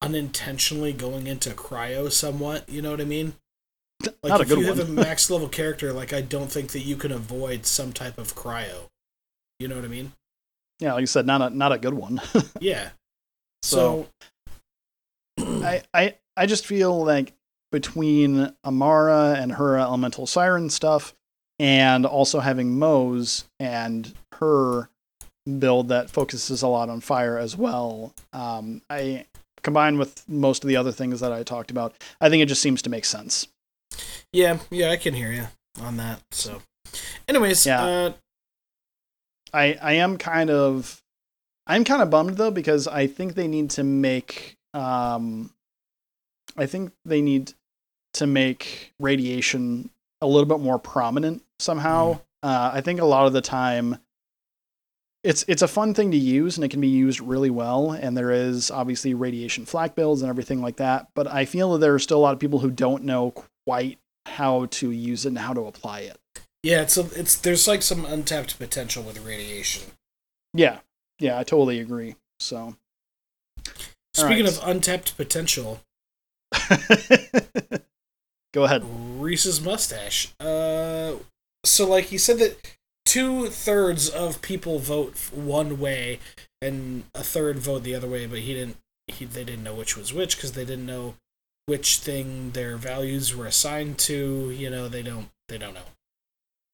[0.01, 2.67] unintentionally going into cryo somewhat?
[2.69, 3.34] You know what I mean?
[4.21, 4.65] Like Not a if you one.
[4.65, 8.17] have a max level character, like I don't think that you can avoid some type
[8.17, 8.89] of cryo.
[9.60, 10.12] You know what I mean?
[10.79, 12.21] yeah, like you said, not a not a good one.
[12.60, 12.89] Yeah.
[13.63, 14.08] So-
[15.39, 17.34] So, I, I I just feel like
[17.71, 21.13] between Amara and her elemental siren stuff,
[21.60, 24.89] and also having Moze and her
[25.59, 28.13] build that focuses a lot on fire as well.
[28.33, 29.25] Um, I
[29.63, 32.61] combined with most of the other things that I talked about, I think it just
[32.61, 33.47] seems to make sense.
[34.31, 35.47] yeah, yeah, I can hear you
[35.81, 36.21] on that.
[36.31, 36.61] So,
[37.27, 37.83] anyways, Yeah.
[37.83, 38.13] uh,
[39.53, 41.01] I I am kind of
[41.67, 45.51] I'm kind of bummed though because I think they need to make um
[46.57, 47.53] I think they need
[48.13, 49.89] to make radiation
[50.21, 52.19] a little bit more prominent somehow.
[52.43, 53.97] Uh, I think a lot of the time
[55.25, 58.15] it's it's a fun thing to use and it can be used really well and
[58.15, 61.93] there is obviously radiation flak builds and everything like that but i feel that there
[61.93, 63.33] are still a lot of people who don't know
[63.65, 66.17] quite how to use it and how to apply it
[66.63, 69.83] yeah, it's a, it's there's like some untapped potential with radiation.
[70.53, 70.79] yeah
[71.19, 72.75] yeah i totally agree so
[74.15, 74.57] Speaking right.
[74.57, 75.81] of untapped potential,
[78.53, 78.85] Go ahead.
[79.19, 80.33] Rhys's mustache.
[80.39, 81.15] Uh,
[81.65, 86.19] so like he said that two thirds of people vote one way
[86.61, 88.77] and a third vote the other way, but he didn't.
[89.07, 91.15] He they didn't know which was which because they didn't know
[91.67, 94.49] which thing their values were assigned to.
[94.51, 95.29] You know, they don't.
[95.47, 95.81] They don't know.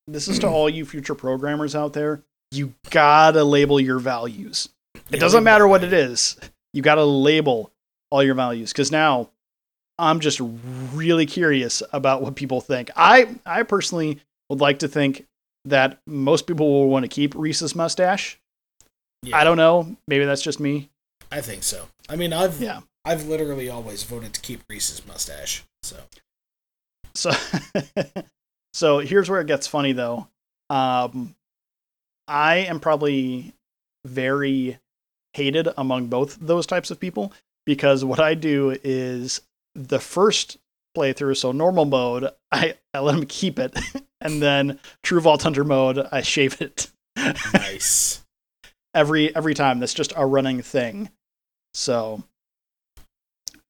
[0.07, 2.23] This is to all you future programmers out there.
[2.51, 4.69] You gotta label your values.
[4.95, 6.37] It Yeah, doesn't matter what it is.
[6.73, 7.71] You gotta label
[8.09, 9.29] all your values because now
[9.99, 10.39] I'm just
[10.93, 12.89] really curious about what people think.
[12.95, 15.27] I I personally would like to think
[15.65, 18.39] that most people will want to keep Rhys's mustache.
[19.23, 19.95] Yeah, I don't know.
[20.07, 20.89] Maybe that's just me.
[21.31, 21.87] I think so.
[22.09, 22.81] I mean, I've Yeah.
[23.05, 25.63] I've literally always voted to keep Rhys's mustache.
[25.83, 25.97] So
[27.15, 27.31] So
[28.73, 30.27] so here's where it gets funny though.
[30.69, 31.35] Um
[32.27, 33.53] I am probably
[34.05, 34.79] very
[35.33, 37.33] hated among both those types of people
[37.65, 39.41] because what I do is
[39.75, 40.57] the first
[40.95, 43.77] playthrough, so normal mode, I, I let him keep it,
[44.21, 46.91] and then True Vault Hunter mode, I shave it
[47.53, 48.23] nice.
[48.93, 49.79] every every time.
[49.79, 51.09] That's just a running thing.
[51.73, 52.23] So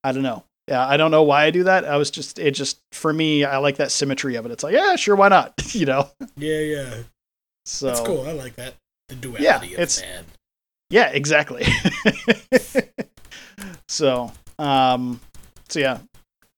[0.03, 0.43] I don't know.
[0.67, 1.85] Yeah, I don't know why I do that.
[1.85, 4.51] I was just it just for me, I like that symmetry of it.
[4.51, 5.53] It's like, yeah, sure, why not?
[5.75, 6.09] you know.
[6.37, 6.93] yeah, yeah.
[7.65, 8.25] So That's cool.
[8.27, 8.75] I like that.
[9.09, 10.25] The duality Yeah, of it's- man.
[10.89, 11.65] Yeah, exactly.
[13.87, 15.19] so, um,
[15.69, 15.99] so yeah,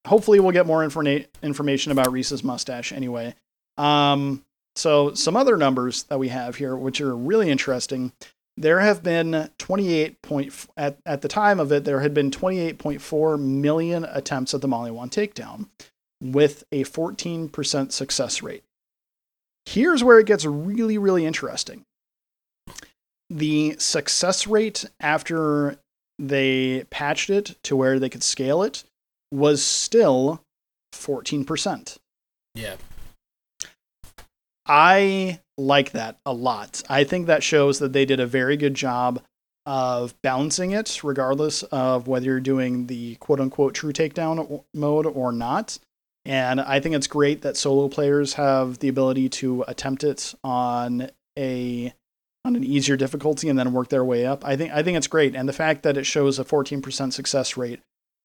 [0.07, 3.35] hopefully we'll get more informa- information about Rhys's mustache anyway.
[3.77, 4.43] Um,
[4.75, 8.11] so some other numbers that we have here, which are really interesting.
[8.57, 13.39] There have been 28 point at at the time of it, there had been 28.4
[13.39, 15.69] million attempts at the Maliwan takedown,
[16.21, 18.63] with a 14% success rate.
[19.65, 21.85] Here's where it gets really, really interesting
[23.29, 25.77] the success rate after
[26.19, 28.83] they patched it to where they could scale it
[29.33, 30.41] was still
[30.93, 31.97] 14%.
[32.55, 32.75] Yeah.
[34.65, 36.83] I like that a lot.
[36.87, 39.21] I think that shows that they did a very good job
[39.65, 45.31] of balancing it, regardless of whether you're doing the quote unquote true takedown mode or
[45.31, 45.79] not.
[46.25, 51.09] And I think it's great that solo players have the ability to attempt it on
[51.37, 51.93] a
[52.45, 54.45] on an easier difficulty and then work their way up.
[54.45, 57.57] I think I think it's great, and the fact that it shows a 14% success
[57.57, 57.81] rate,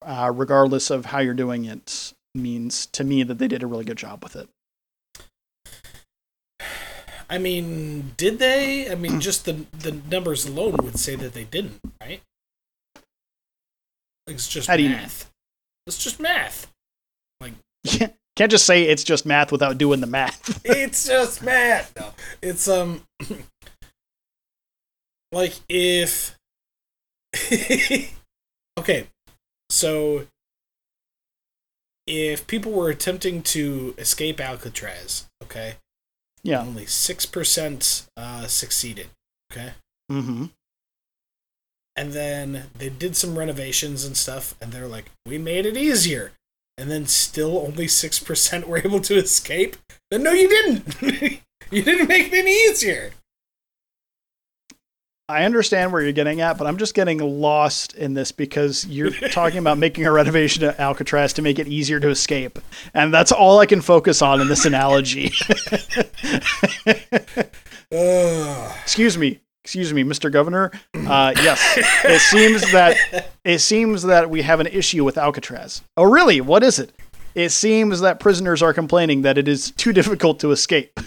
[0.08, 3.84] uh, regardless of how you're doing it, means to me that they did a really
[3.84, 4.48] good job with it.
[7.30, 8.90] I mean, did they?
[8.90, 12.22] I mean, just the the numbers alone would say that they didn't, right?
[14.26, 14.98] It's just How do you mean?
[14.98, 15.30] math.
[15.86, 16.72] It's just math.
[17.40, 17.52] Like
[18.36, 20.60] can't just say it's just math without doing the math.
[20.64, 21.94] it's just math.
[21.98, 23.02] No, it's um,
[25.32, 26.34] like if
[28.78, 29.06] okay,
[29.70, 30.26] so
[32.06, 35.74] if people were attempting to escape Alcatraz, okay,
[36.42, 36.60] yeah.
[36.60, 39.08] only six percent uh, succeeded.
[39.52, 39.72] Okay.
[40.10, 40.46] Mm-hmm.
[41.96, 46.32] and then they did some renovations and stuff and they're like we made it easier
[46.78, 49.76] and then still only 6% were able to escape
[50.10, 53.12] then no you didn't You didn't make it any easier.
[55.30, 59.10] I understand where you're getting at, but I'm just getting lost in this because you're
[59.30, 62.58] talking about making a renovation to Alcatraz to make it easier to escape.
[62.94, 65.30] And that's all I can focus on in this analogy.
[68.82, 69.40] Excuse me.
[69.64, 70.32] Excuse me, Mr.
[70.32, 70.72] Governor.
[71.08, 72.94] Uh, yes, it seems that
[73.46, 75.80] it seems that we have an issue with Alcatraz.
[75.96, 76.42] Oh, really?
[76.42, 76.92] What is it?
[77.34, 81.00] It seems that prisoners are complaining that it is too difficult to escape.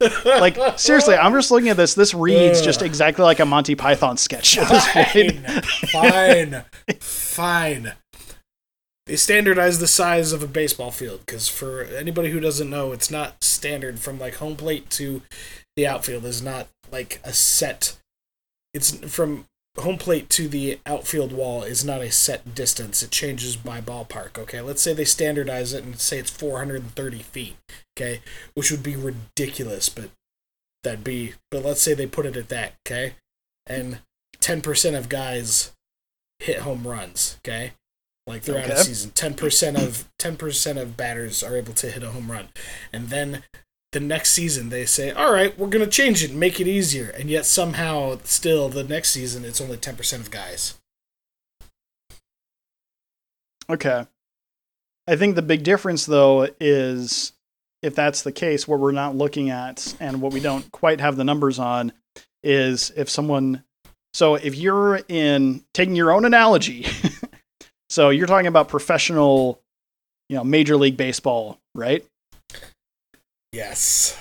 [0.24, 1.94] like seriously, I'm just looking at this.
[1.94, 5.46] This reads just exactly like a Monty Python sketch at this point.
[5.90, 7.92] Fine, fine, fine.
[9.06, 13.10] They standardize the size of a baseball field because for anybody who doesn't know, it's
[13.10, 15.22] not standard from like home plate to
[15.76, 17.96] the outfield is not like a set.
[18.74, 19.46] It's from
[19.78, 23.02] home plate to the outfield wall is not a set distance.
[23.02, 24.38] It changes by ballpark.
[24.38, 27.56] Okay, let's say they standardize it and say it's 430 feet.
[27.96, 28.20] Okay,
[28.54, 30.10] which would be ridiculous, but
[30.82, 31.34] that'd be.
[31.50, 32.74] But let's say they put it at that.
[32.86, 33.14] Okay,
[33.66, 34.00] and
[34.40, 35.72] 10% of guys
[36.38, 37.36] hit home runs.
[37.40, 37.72] Okay,
[38.26, 38.74] like throughout Okay.
[38.74, 42.48] a season, 10% of 10% of batters are able to hit a home run,
[42.92, 43.42] and then
[43.92, 47.08] the next season they say, "All right, we're going to change it make it easier."
[47.10, 50.74] And yet somehow still the next season it's only 10% of guys.
[53.70, 54.06] Okay.
[55.06, 57.32] I think the big difference, though, is
[57.82, 61.16] if that's the case, what we're not looking at and what we don't quite have
[61.16, 61.92] the numbers on
[62.42, 63.64] is if someone.
[64.14, 66.86] So if you're in taking your own analogy,
[67.88, 69.60] so you're talking about professional,
[70.28, 72.04] you know, Major League Baseball, right?
[73.52, 74.18] Yes.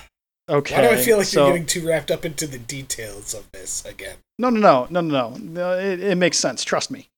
[0.49, 0.75] Okay.
[0.75, 3.51] Why do I feel like so, you're getting too wrapped up into the details of
[3.51, 4.15] this again?
[4.39, 5.37] No, no, no, no, no, no.
[5.37, 6.63] no it, it makes sense.
[6.63, 7.09] Trust me.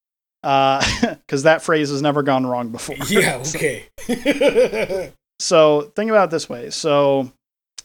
[0.41, 0.83] Uh
[1.27, 2.95] because that phrase has never gone wrong before.
[3.09, 5.13] Yeah, okay.
[5.39, 6.69] So think about it this way.
[6.69, 7.31] So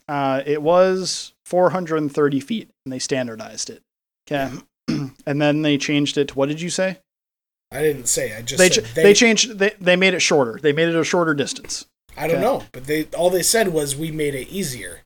[0.08, 3.82] uh, it was 430 feet, and they standardized it.
[4.26, 4.50] Okay,
[5.26, 6.98] and then they changed it to what did you say?
[7.70, 8.36] I didn't say.
[8.36, 9.58] I just They, said ch- they, they changed.
[9.58, 10.58] They, they made it shorter.
[10.60, 11.86] They made it a shorter distance.
[12.16, 12.44] I don't okay.
[12.44, 15.00] know, but they all they said was we made it easier.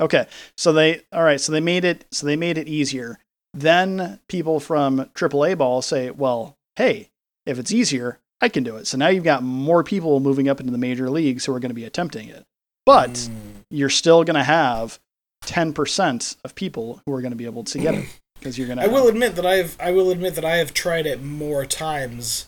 [0.00, 1.40] Okay, so they all right.
[1.40, 2.04] So they made it.
[2.10, 3.18] So they made it easier.
[3.54, 7.08] Then people from AAA ball say, "Well, hey,
[7.46, 10.60] if it's easier, I can do it." So now you've got more people moving up
[10.60, 12.44] into the major leagues who are going to be attempting it.
[12.84, 13.64] But Mm.
[13.70, 15.00] you're still going to have
[15.46, 18.04] 10% of people who are going to be able to get it
[18.38, 20.74] because you're going to I will admit that I've I will admit that I have
[20.74, 22.46] tried it more times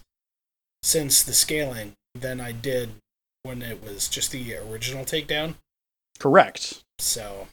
[0.82, 2.90] since the scaling than I did
[3.42, 5.54] when it was just the original takedown.
[6.18, 7.48] correct So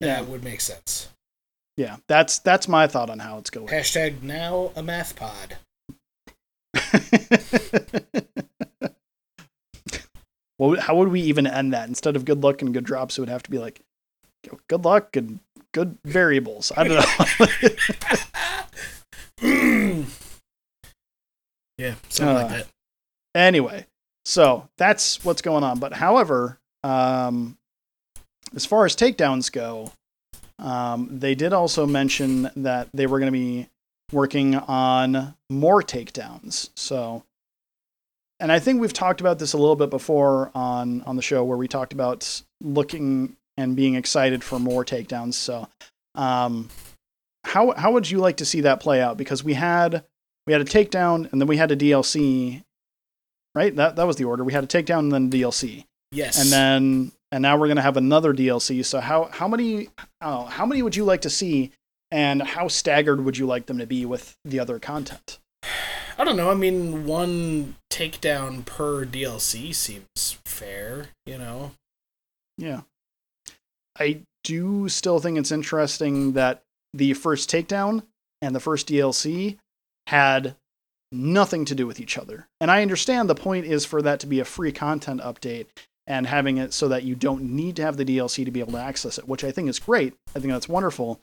[0.00, 0.16] Yeah.
[0.20, 1.08] that would make sense.
[1.76, 5.56] yeah that's that's my thought on how it's going Hashtag now a math pod.
[10.58, 13.20] well how would we even end that instead of good luck and good drops it
[13.20, 13.80] would have to be like
[14.68, 15.40] good luck and
[15.72, 17.02] good variables i don't know
[21.78, 22.66] yeah, something Uh, like that.
[23.34, 23.86] anyway
[24.26, 25.78] so that's what's going on.
[25.78, 27.56] But however um,
[28.54, 29.92] as far as takedowns go
[30.58, 33.68] um, they did also mention that they were going to be
[34.12, 36.70] working on more takedowns.
[36.76, 37.24] So
[38.38, 41.42] and i think we've talked about this a little bit before on on the show
[41.42, 45.34] where we talked about looking and being excited for more takedowns.
[45.34, 45.68] So
[46.14, 46.68] um,
[47.44, 49.16] how how would you like to see that play out?
[49.16, 50.04] Because we had
[50.46, 52.62] we had a takedown and then we had a DLC
[53.56, 53.74] right?
[53.74, 54.44] That that was the order.
[54.44, 56.40] We had a takedown and then DLC, Yes.
[56.40, 58.84] and then and now we're gonna have another DLC.
[58.84, 59.88] So how how many
[60.20, 61.72] oh, how many would you like to see,
[62.12, 65.38] and how staggered would you like them to be with the other content?
[66.18, 66.50] I don't know.
[66.50, 71.72] I mean, one takedown per DLC seems fair, you know.
[72.58, 72.82] Yeah,
[73.98, 76.62] I do still think it's interesting that
[76.94, 78.04] the first takedown
[78.40, 79.58] and the first DLC
[80.06, 80.54] had
[81.12, 82.48] nothing to do with each other.
[82.60, 85.66] And I understand the point is for that to be a free content update
[86.06, 88.72] and having it so that you don't need to have the DLC to be able
[88.72, 90.14] to access it, which I think is great.
[90.34, 91.20] I think that's wonderful.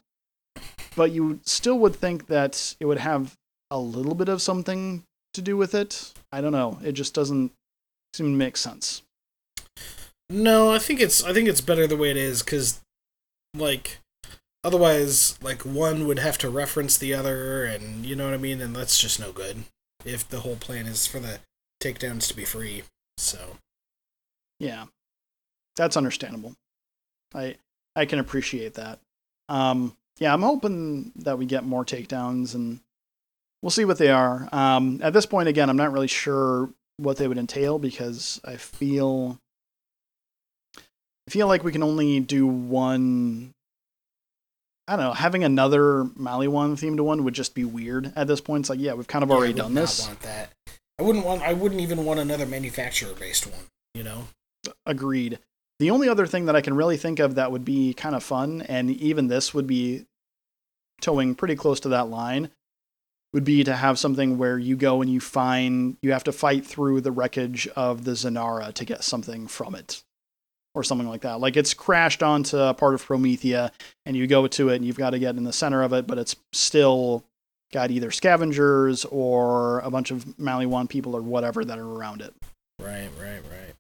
[0.96, 3.36] But you still would think that it would have
[3.72, 5.04] a little bit of something
[5.34, 6.14] to do with it.
[6.32, 6.80] I don't know.
[6.84, 7.52] It just doesn't
[8.14, 9.02] seem to make sense.
[10.30, 12.82] No, I think it's I think it's better the way it is cuz
[13.56, 14.00] like
[14.64, 18.62] otherwise like one would have to reference the other and you know what I mean
[18.62, 19.64] and that's just no good
[20.06, 21.40] if the whole plan is for the
[21.82, 22.84] takedowns to be free.
[23.18, 23.58] So,
[24.60, 24.86] Yeah,
[25.76, 26.56] that's understandable.
[27.34, 27.56] I
[27.96, 29.00] I can appreciate that.
[29.50, 32.80] Um, yeah, I'm hoping that we get more takedowns, and
[33.62, 34.50] we'll see what they are.
[34.52, 38.56] Um, at this point, again, I'm not really sure what they would entail because I
[38.58, 39.38] feel
[40.78, 43.52] I feel like we can only do one.
[44.88, 45.14] I don't know.
[45.14, 48.64] Having another Maliwan themed one would just be weird at this point.
[48.64, 50.06] It's like, yeah, we've kind of Yeah, already done this.
[50.06, 50.52] Want that?
[51.00, 51.42] I wouldn't want.
[51.42, 53.62] I wouldn't even want another manufacturer based one.
[53.94, 54.28] You know.
[54.86, 55.40] Agreed.
[55.80, 58.24] The only other thing that I can really think of that would be kind of
[58.24, 60.06] fun, and even this would be
[61.02, 62.50] towing pretty close to that line,
[63.34, 66.66] would be to have something where you go and you find you have to fight
[66.66, 70.04] through the wreckage of the Zanara to get something from it.
[70.76, 71.40] Or something like that.
[71.40, 73.72] Like it's crashed onto a part of Promethea,
[74.08, 76.08] and you go to it and you've got to get in the center of it,
[76.08, 77.24] but it's still
[77.72, 82.34] got either scavengers or a bunch of Maliwan people or whatever that are around it
[82.80, 83.10] Right.
[83.20, 83.42] Right.
[83.50, 83.74] Right.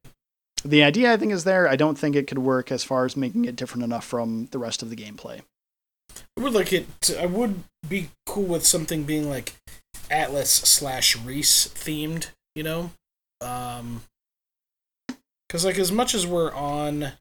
[0.63, 1.67] the idea I think is there.
[1.67, 4.59] I don't think it could work as far as making it different enough from the
[4.59, 5.41] rest of the gameplay.
[6.37, 6.87] I would like it.
[7.01, 9.55] To, I would be cool with something being like
[10.09, 12.27] Atlas slash Rhys themed.
[12.55, 12.91] You know,
[13.41, 14.03] um,
[15.53, 17.11] because like as much as we're on,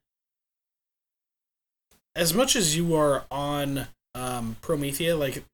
[2.16, 5.45] as much as you are on um, Promethea, like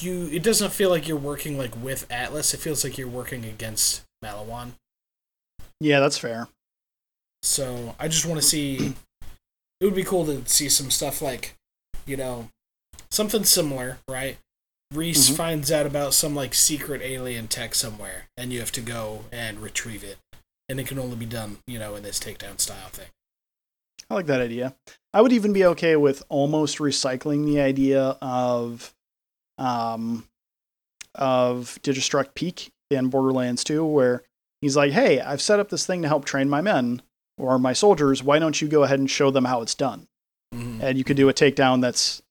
[0.00, 2.52] you, it doesn't feel like you're working like with Atlas.
[2.54, 4.72] It feels like you're working against Maliwan.
[5.78, 6.48] Yeah, that's fair.
[7.44, 8.94] So I just want to see.
[9.80, 11.54] It would be cool to see some stuff like,
[12.04, 12.48] you know,
[13.12, 14.38] something similar, right?
[14.92, 15.36] Rhys Mhm.
[15.36, 19.60] finds out about some like secret alien tech somewhere, and you have to go and
[19.60, 20.18] retrieve it,
[20.68, 23.08] and it can only be done, you know, in this takedown style thing.
[24.10, 24.74] I like that idea.
[25.12, 28.94] I would even be okay with almost recycling the idea of
[29.58, 30.26] um
[31.14, 34.22] of Digistruct Peak in Borderlands 2 where
[34.60, 37.02] he's like, "Hey, I've set up this thing to help train my men
[37.38, 38.22] or my soldiers.
[38.22, 40.06] Why don't you go ahead and show them how it's done?"
[40.54, 40.80] Mm-hmm.
[40.80, 42.22] and you could do a takedown that's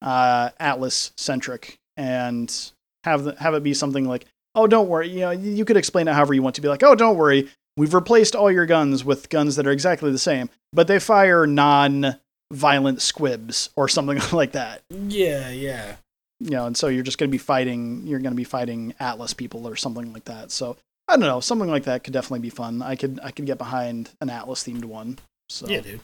[0.00, 2.72] uh, Atlas centric and
[3.04, 4.24] have the, have it be something like,
[4.54, 6.82] "Oh, don't worry." You know, you could explain it however you want to be like,
[6.82, 7.48] "Oh, don't worry.
[7.80, 11.46] We've replaced all your guns with guns that are exactly the same, but they fire
[11.46, 15.96] non-violent squibs or something like that." Yeah, yeah.
[16.40, 18.06] You know, and so you're just going to be fighting.
[18.06, 20.50] You're going to be fighting Atlas people or something like that.
[20.50, 20.76] So
[21.08, 21.40] I don't know.
[21.40, 22.82] Something like that could definitely be fun.
[22.82, 25.18] I could I could get behind an Atlas themed one.
[25.48, 26.00] So Yeah, dude.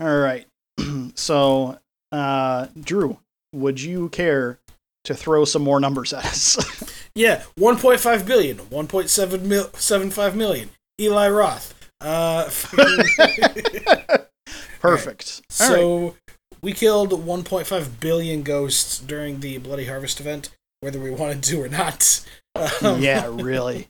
[0.00, 0.44] All right.
[1.14, 1.78] so,
[2.10, 3.18] uh, Drew,
[3.52, 4.58] would you care
[5.04, 6.90] to throw some more numbers at us?
[7.16, 10.70] Yeah, 1.5 billion, 1.7 mil, 75 million.
[11.00, 11.72] Eli Roth.
[12.00, 12.44] Uh,
[14.80, 15.42] Perfect.
[15.60, 15.76] All right.
[15.78, 16.16] So
[16.60, 20.50] we killed 1.5 billion ghosts during the Bloody Harvest event,
[20.80, 22.24] whether we wanted to or not.
[22.82, 23.86] Um, yeah, really.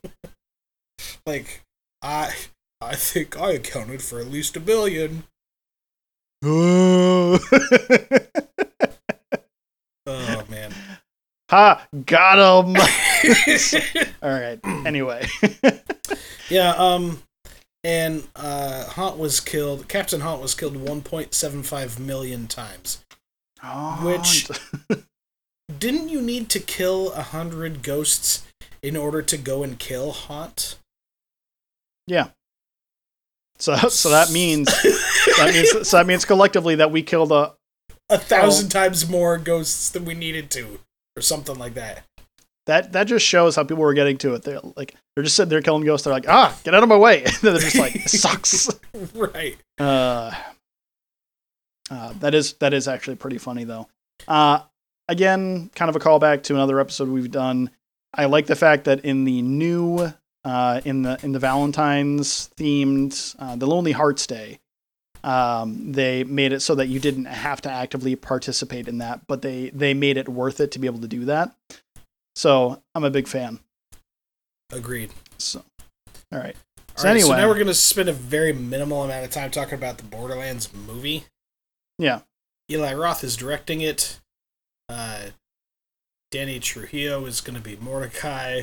[1.24, 1.62] Like
[2.02, 2.34] I,
[2.82, 5.24] I think I accounted for at least a billion.
[6.42, 7.38] Oh
[10.50, 10.74] man.
[11.54, 11.86] Ha!
[12.04, 12.76] Got him.
[14.22, 14.58] All right.
[14.86, 15.26] Anyway.
[16.50, 16.74] yeah.
[16.76, 17.22] Um.
[17.82, 19.88] And uh, Haunt was killed.
[19.88, 23.04] Captain Haunt was killed 1.75 million times.
[24.02, 24.48] Which-
[25.78, 28.44] Didn't you need to kill a hundred ghosts
[28.82, 30.76] in order to go and kill Haunt?
[32.06, 32.28] Yeah.
[33.58, 37.54] So, so that means that means so that means collectively that we killed a
[38.10, 40.80] a thousand times more ghosts than we needed to,
[41.16, 42.04] or something like that.
[42.66, 44.42] that that just shows how people were getting to it.
[44.42, 46.04] They're like they're just sitting there killing ghosts.
[46.04, 47.24] They're like, ah, get out of my way.
[47.24, 48.68] And they're just like, sucks.
[49.14, 49.56] Right.
[49.78, 50.32] Uh,
[51.90, 53.88] uh, that is that is actually pretty funny though.
[54.26, 54.60] Uh,
[55.08, 57.70] again, kind of a callback to another episode we've done.
[58.14, 60.12] I like the fact that in the new
[60.44, 64.58] uh, in the in the Valentine's themed uh, the Lonely Hearts Day,
[65.24, 69.42] um, they made it so that you didn't have to actively participate in that, but
[69.42, 71.54] they they made it worth it to be able to do that.
[72.36, 73.60] So I'm a big fan.
[74.72, 75.10] Agreed.
[75.38, 75.64] So,
[76.32, 76.56] all right.
[76.96, 77.36] All So right, so anyway.
[77.38, 80.72] now we're going to spend a very minimal amount of time talking about the Borderlands
[80.72, 81.24] movie.
[81.98, 82.20] Yeah.
[82.70, 84.20] Eli Roth is directing it.
[84.88, 85.26] Uh,
[86.30, 88.62] Danny Trujillo is going to be Mordecai.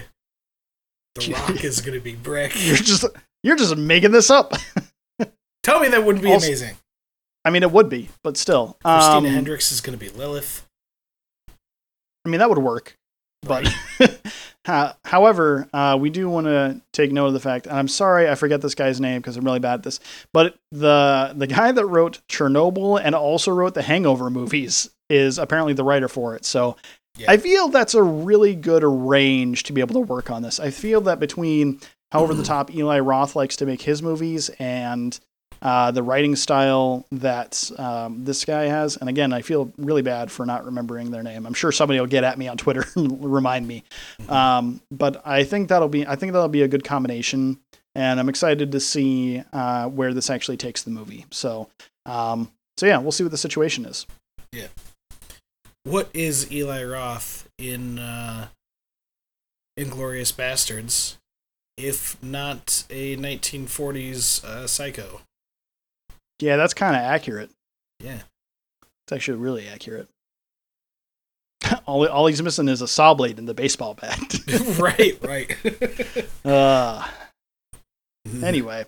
[1.16, 2.54] The Rock is going to be Brick.
[2.56, 3.06] You're just
[3.44, 4.54] you're just making this up.
[5.64, 6.78] Tell me that wouldn't be Also- amazing.
[7.44, 8.78] I mean, it would be, but still.
[8.84, 10.66] Christina Um, Hendricks is going to be Lilith.
[12.26, 12.96] I mean, that would work.
[13.42, 13.68] But
[14.68, 18.30] ho- however, uh, we do want to take note of the fact, and I'm sorry
[18.30, 20.00] I forget this guy's name because I'm really bad at this.
[20.32, 25.74] But the the guy that wrote Chernobyl and also wrote the Hangover movies is apparently
[25.74, 26.46] the writer for it.
[26.46, 26.76] So
[27.18, 27.32] Yeah.
[27.32, 30.60] I feel that's a really good range to be able to work on this.
[30.60, 31.80] I feel that between
[32.12, 35.20] however the top Eli Roth likes to make his movies and
[35.62, 38.98] uh, the writing style that um, this guy has.
[38.98, 41.46] And again, I feel really bad for not remembering their name.
[41.46, 43.84] I'm sure somebody will get at me on Twitter and remind me.
[44.28, 47.60] Um, but I think that'll be I think that'll be a good combination.
[47.96, 51.26] and I'm excited to see uh, where this actually takes the movie.
[51.30, 51.70] So,
[52.06, 54.08] um, so yeah, we'll see what the situation is.
[54.52, 54.68] Yeah.
[55.84, 58.48] What is Eli Roth in uh,
[59.80, 61.18] Inglourious Basterds,
[61.78, 65.22] if not a 1940s uh, psycho?
[66.42, 67.52] Yeah, that's kind of accurate.
[68.00, 68.20] Yeah.
[69.06, 70.08] It's actually really accurate.
[71.86, 74.20] all, all he's missing is a saw blade and the baseball bat.
[74.80, 76.28] right, right.
[76.46, 77.08] uh,
[78.44, 78.86] anyway,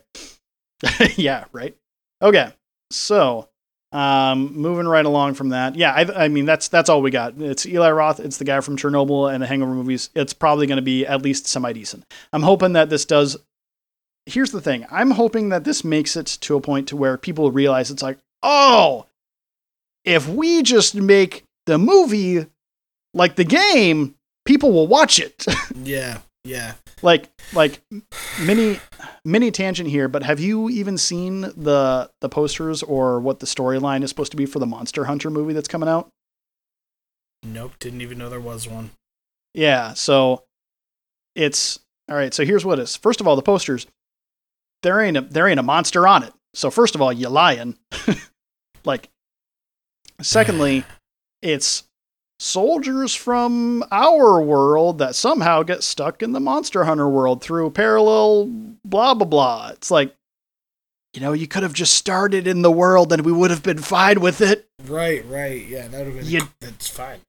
[1.16, 1.76] yeah, right.
[2.22, 2.52] Okay,
[2.92, 3.50] so
[3.92, 7.40] um, moving right along from that, yeah, I, I mean that's that's all we got.
[7.40, 8.20] It's Eli Roth.
[8.20, 10.10] It's the guy from Chernobyl and the Hangover movies.
[10.16, 12.06] It's probably going to be at least semi decent.
[12.32, 13.38] I'm hoping that this does.
[14.26, 14.86] Here's the thing.
[14.90, 18.18] I'm hoping that this makes it to a point to where people realize it's like,
[18.42, 19.06] oh,
[20.06, 22.46] if we just make the movie
[23.14, 24.16] like the game,
[24.46, 25.46] people will watch it.
[25.84, 26.74] yeah, yeah.
[27.02, 27.82] like like
[28.42, 28.80] mini
[29.26, 34.04] mini tangent here, but have you even seen the the posters or what the storyline
[34.04, 36.10] is supposed to be for the Monster Hunter movie that's coming out?
[37.44, 38.92] Nope, didn't even know there was one.
[39.54, 40.44] Yeah, so
[41.36, 42.34] it's all right.
[42.34, 42.96] So here's what it is.
[42.96, 43.86] First of all, the posters
[44.84, 46.34] there ain't a there ain't a monster on it.
[46.54, 47.78] So first of all, you lying.
[48.86, 49.10] like,
[50.22, 50.86] secondly,
[51.42, 51.84] it's
[52.40, 58.46] soldiers from our world that somehow get stuck in the Monster Hunter world through parallel
[58.86, 59.70] blah blah blah.
[59.74, 60.14] It's like,
[61.14, 63.78] you know, you could have just started in the world and we would have been
[63.80, 64.68] fine with it.
[64.86, 65.66] Right, right.
[65.66, 66.26] Yeah, that would have been.
[66.26, 67.20] You- that's fine.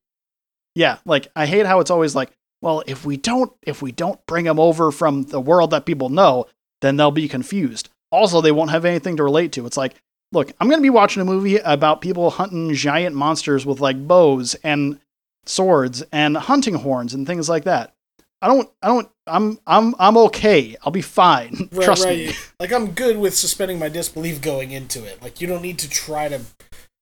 [0.75, 4.25] Yeah, like I hate how it's always like, well, if we don't if we don't
[4.27, 6.47] bring them over from the world that people know,
[6.85, 7.89] then they'll be confused.
[8.13, 9.67] Also, they won't have anything to relate to.
[9.67, 9.95] It's like,
[10.33, 14.07] look, I'm going to be watching a movie about people hunting giant monsters with like
[14.07, 15.01] bows and
[15.47, 17.95] swords and hunting horns and things like that.
[18.43, 20.77] I don't I don't I'm I'm I'm okay.
[20.85, 21.71] I'll be fine.
[21.73, 22.29] Right, Trust right.
[22.29, 22.33] me.
[22.61, 25.23] Like I'm good with suspending my disbelief going into it.
[25.23, 26.43] Like you don't need to try to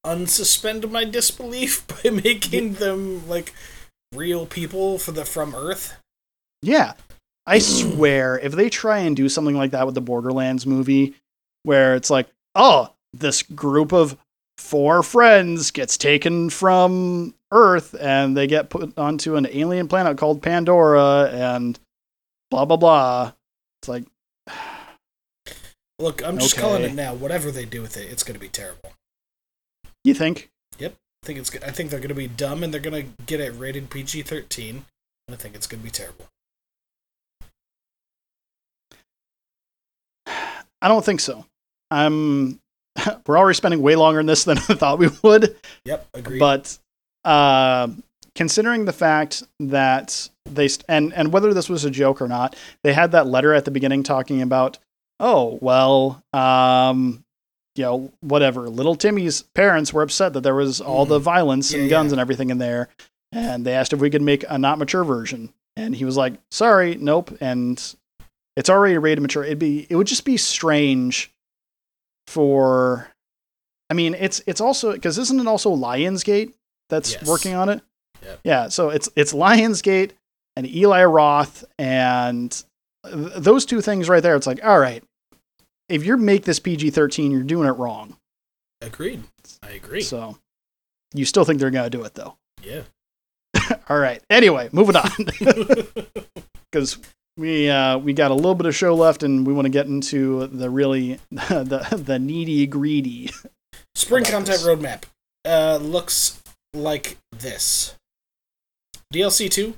[0.06, 3.52] unsuspend my disbelief by making them like
[4.14, 5.96] real people for the from Earth.
[6.62, 6.92] Yeah.
[7.46, 7.94] I mm-hmm.
[7.96, 11.14] swear, if they try and do something like that with the Borderlands movie,
[11.62, 14.16] where it's like, oh, this group of
[14.58, 20.42] four friends gets taken from Earth and they get put onto an alien planet called
[20.42, 21.78] Pandora and
[22.50, 23.32] blah, blah, blah.
[23.80, 24.04] It's like,
[26.02, 27.14] Look, I'm just calling it now.
[27.14, 28.92] Whatever they do with it, it's going to be terrible.
[30.02, 30.50] you think?
[30.78, 30.96] Yep.
[31.22, 31.62] I think it's good.
[31.62, 34.70] I think they're going to be dumb and they're going to get it rated PG-13.
[34.70, 34.84] And
[35.30, 36.26] I think it's going to be terrible.
[40.82, 41.46] I don't think so.
[41.90, 42.60] I'm.
[43.26, 45.56] We're already spending way longer in this than I thought we would.
[45.86, 46.38] Yep, agreed.
[46.38, 46.76] But
[47.24, 47.88] uh,
[48.34, 52.56] considering the fact that they st- and and whether this was a joke or not,
[52.82, 54.78] they had that letter at the beginning talking about,
[55.20, 57.24] oh well, um,
[57.76, 58.68] you know, whatever.
[58.68, 62.14] Little Timmy's parents were upset that there was all the violence and guns yeah.
[62.14, 62.88] and everything in there,
[63.30, 66.34] and they asked if we could make a not mature version, and he was like,
[66.50, 67.94] sorry, nope, and
[68.56, 69.44] it's already rated mature.
[69.44, 71.32] It'd be it would just be strange
[72.26, 73.08] for
[73.90, 76.52] I mean, it's it's also because isn't it also Lionsgate
[76.88, 77.26] that's Yes.
[77.26, 77.82] working on it?
[78.22, 78.40] Yep.
[78.44, 80.12] Yeah, so it's it's Lionsgate
[80.56, 82.50] and Eli Roth and
[83.04, 84.36] th- those two things right there.
[84.36, 85.02] It's like, all right,
[85.88, 88.16] if you make this PG thirteen, you're doing it wrong.
[88.80, 89.22] agreed.
[89.62, 90.02] I agree.
[90.02, 90.38] So
[91.14, 92.36] you still think they're gonna do it though?
[92.62, 92.82] yeah.
[93.88, 94.22] All right.
[94.30, 95.10] Anyway, moving on
[96.70, 96.98] because
[97.36, 99.86] we uh, we got a little bit of show left and we want to get
[99.86, 103.30] into the really the the needy greedy.
[103.94, 104.66] Spring content this.
[104.66, 105.04] roadmap
[105.44, 106.42] uh, looks
[106.74, 107.96] like this.
[109.12, 109.74] DLC 2,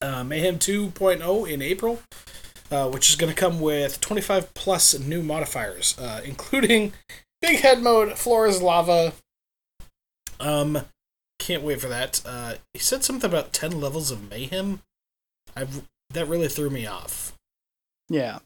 [0.00, 2.00] uh, Mayhem 2.0 in April,
[2.70, 6.94] uh, which is going to come with 25 plus new modifiers, uh, including
[7.42, 9.12] Big Head Mode, Floor is Lava.
[10.40, 10.82] Um,
[11.38, 12.22] can't wait for that.
[12.24, 14.80] Uh, he said something about 10 levels of Mayhem.
[15.54, 15.82] I've,
[16.14, 17.32] that really threw me off.
[18.08, 18.38] Yeah.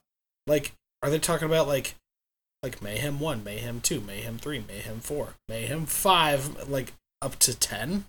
[0.46, 1.94] Like, are they talking about like
[2.62, 6.92] like Mayhem 1, Mayhem 2, Mayhem 3, Mayhem 4, Mayhem 5, like
[7.22, 8.04] up to 10?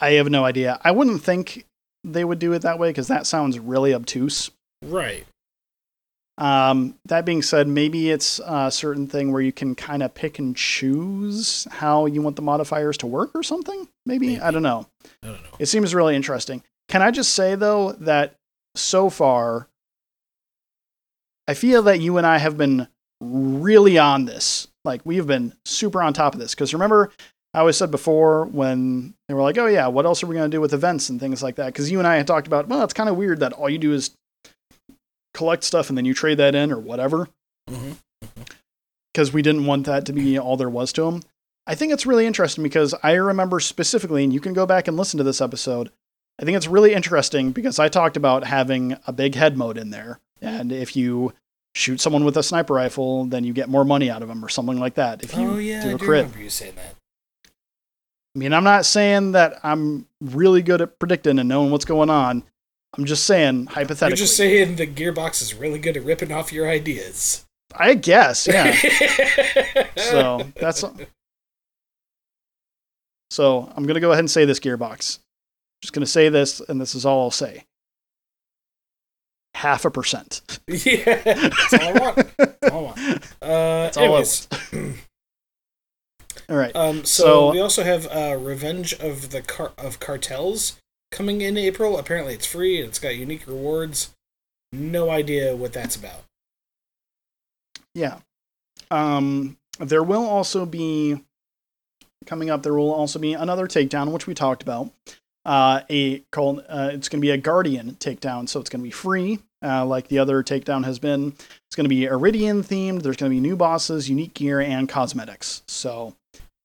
[0.00, 0.80] I have no idea.
[0.84, 1.64] I wouldn't think
[2.04, 4.50] they would do it that way because that sounds really obtuse.
[4.82, 5.26] Right.
[6.38, 10.38] Um, that being said, maybe it's a certain thing where you can kind of pick
[10.38, 13.88] and choose how you want the modifiers to work or something.
[14.06, 14.40] Maybe, Maybe.
[14.40, 14.86] I don't know.
[15.24, 15.50] I don't know.
[15.58, 16.62] It seems really interesting.
[16.88, 18.34] Can I just say though that
[18.74, 19.68] so far,
[21.46, 22.88] I feel that you and I have been
[23.20, 24.68] really on this.
[24.84, 26.54] Like we have been super on top of this.
[26.54, 27.10] Because remember,
[27.54, 30.50] I always said before when they were like, "Oh yeah, what else are we going
[30.50, 32.68] to do with events and things like that?" Because you and I had talked about,
[32.68, 34.10] well, it's kind of weird that all you do is
[35.34, 37.28] collect stuff and then you trade that in or whatever.
[37.68, 37.92] Mm-hmm.
[38.24, 38.42] Mm-hmm.
[39.12, 41.22] Because we didn't want that to be all there was to them.
[41.66, 44.96] I think it's really interesting because I remember specifically, and you can go back and
[44.96, 45.90] listen to this episode.
[46.38, 49.90] I think it's really interesting because I talked about having a big head mode in
[49.90, 50.20] there.
[50.40, 51.32] And if you
[51.74, 54.48] shoot someone with a sniper rifle, then you get more money out of them or
[54.48, 55.22] something like that.
[55.24, 56.22] If you Oh yeah, do I a do crit.
[56.24, 56.94] remember you saying that.
[58.34, 62.10] I mean, I'm not saying that I'm really good at predicting and knowing what's going
[62.10, 62.44] on.
[62.96, 64.10] I'm just saying hypothetically.
[64.10, 67.44] You're just saying the Gearbox is really good at ripping off your ideas.
[67.76, 68.72] I guess, yeah.
[69.96, 70.84] so that's
[73.30, 75.18] so I'm gonna go ahead and say this gearbox.
[75.82, 77.64] Just gonna say this, and this is all I'll say.
[79.54, 80.60] Half a percent.
[80.68, 82.36] yeah, that's all I want.
[82.36, 82.98] That's all I want.
[83.42, 84.24] Uh, That's all I
[86.50, 86.74] All right.
[86.76, 90.78] um, so, So- we also have uh, Revenge of the Car- of Cartels
[91.10, 91.98] coming in April.
[91.98, 94.14] Apparently, it's free and it's got unique rewards.
[94.72, 96.24] No idea what that's about.
[97.94, 98.18] Yeah.
[98.90, 101.20] Um, there will also be
[102.26, 102.62] coming up.
[102.62, 104.90] There will also be another takedown, which we talked about.
[105.48, 106.22] Uh, a.
[106.36, 109.82] Uh, it's going to be a Guardian takedown, so it's going to be free, uh,
[109.86, 111.28] like the other takedown has been.
[111.66, 113.00] It's going to be Eridian themed.
[113.00, 115.62] There's going to be new bosses, unique gear, and cosmetics.
[115.66, 116.14] So,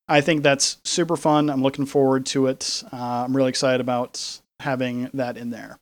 [0.10, 1.50] I think that's super fun.
[1.50, 2.84] I'm looking forward to it.
[2.92, 5.80] Uh, I'm really excited about having that in there.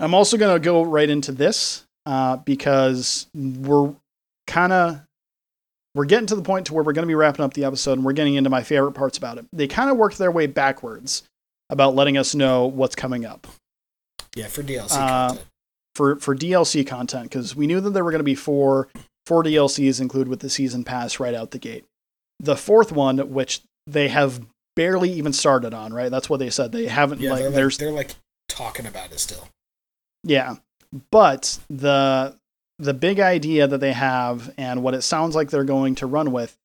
[0.00, 3.94] I'm also going to go right into this uh, because we're
[4.48, 5.02] kind of
[5.94, 7.92] we're getting to the point to where we're going to be wrapping up the episode
[7.92, 9.46] and we're getting into my favorite parts about it.
[9.52, 11.22] They kind of worked their way backwards
[11.70, 13.46] about letting us know what's coming up
[14.36, 15.46] Yeah, for DLC Uh, content.
[15.94, 18.88] for for DLC content because we knew that there were going to be four
[19.26, 21.84] four DLCs included with the season pass right out the gate.
[22.40, 24.40] The fourth one, which they have
[24.76, 26.10] barely even started on, right?
[26.10, 26.72] That's what they said.
[26.72, 28.14] They haven't Yeah, like they're, like, there's they're like
[28.48, 29.48] talking about it still.
[30.24, 30.56] Yeah.
[31.12, 32.36] But the
[32.78, 36.32] the big idea that they have and what it sounds like they're going to run
[36.32, 36.56] with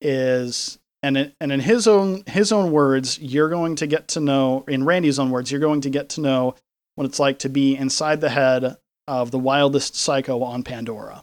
[0.00, 4.20] is and it, and in his own his own words, you're going to get to
[4.20, 6.56] know in Randy's own words, you're going to get to know
[6.96, 8.76] what it's like to be inside the head
[9.06, 11.22] of the wildest psycho on Pandora.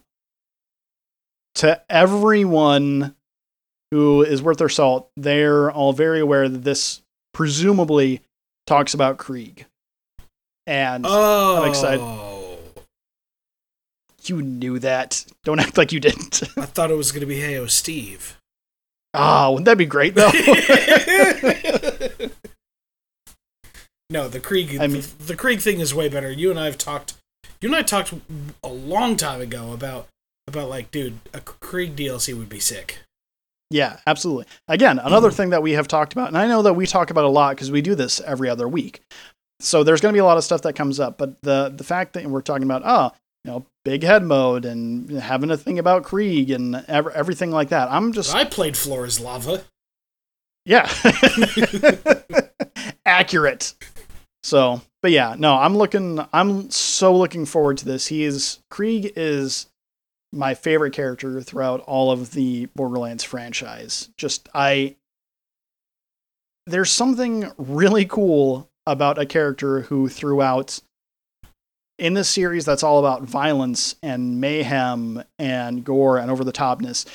[1.56, 3.16] To everyone
[3.92, 7.02] who is worth their salt, they're all very aware that this
[7.34, 8.22] presumably
[8.66, 9.66] talks about Krieg.
[10.66, 12.02] And Oh, I'm excited.
[12.02, 12.58] Oh.
[14.24, 15.26] You knew that.
[15.44, 16.44] Don't act like you didn't.
[16.58, 18.40] I thought it was going to be Hey, Heyo Steve.
[19.14, 20.32] Ah, wouldn't that be great though?
[24.10, 24.80] no, the Krieg.
[24.80, 26.32] I mean- the, the Krieg thing is way better.
[26.32, 27.16] You and I have talked.
[27.62, 28.14] You and I talked
[28.64, 30.08] a long time ago about
[30.48, 33.00] about like, dude, a Krieg DLC would be sick.
[33.70, 34.46] yeah, absolutely.
[34.68, 37.24] Again, another thing that we have talked about, and I know that we talk about
[37.24, 39.02] a lot because we do this every other week.
[39.62, 41.86] So there's going to be a lot of stuff that comes up, but the the
[41.86, 45.80] fact that we're talking about, oh, you know, big head mode and having a thing
[45.80, 47.92] about Krieg and ev- everything like that.
[47.92, 49.64] I'm just I played Floor is Lava.
[50.66, 50.90] Yeah.
[53.06, 53.74] Accurate.
[54.44, 58.08] So, but yeah, no, I'm looking I'm so looking forward to this.
[58.08, 59.68] He is Krieg is
[60.32, 64.10] my favorite character throughout all of the Borderlands franchise.
[64.18, 64.96] Just I
[66.66, 70.80] there's something really cool about a character who throughout
[72.00, 77.06] in this series that's all about violence and mayhem and gore and over the topness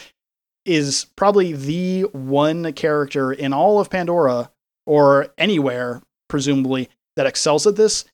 [0.64, 4.50] is probably the one character in all of Pandora
[4.86, 8.04] or anywhere, presumably, that excels at this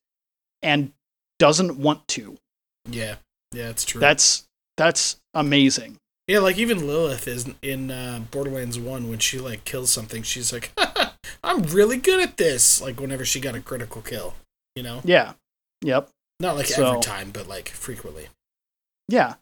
[0.62, 0.92] and
[1.38, 2.38] doesn't want to.
[2.88, 3.16] Yeah,
[3.52, 4.00] yeah, it's true.
[4.00, 4.46] That's
[4.76, 5.98] that's amazing.
[6.28, 10.52] yeah, like even Lilith is in uh, Borderlands One when she like kills something, she's
[10.52, 10.72] like,
[11.44, 14.34] "I'm really good at this." Like whenever she got a critical kill,
[14.76, 15.32] you know, Yeah.
[15.82, 16.08] Yep.
[16.40, 18.28] Not like So- every time, but like frequently.
[19.08, 19.34] Yeah.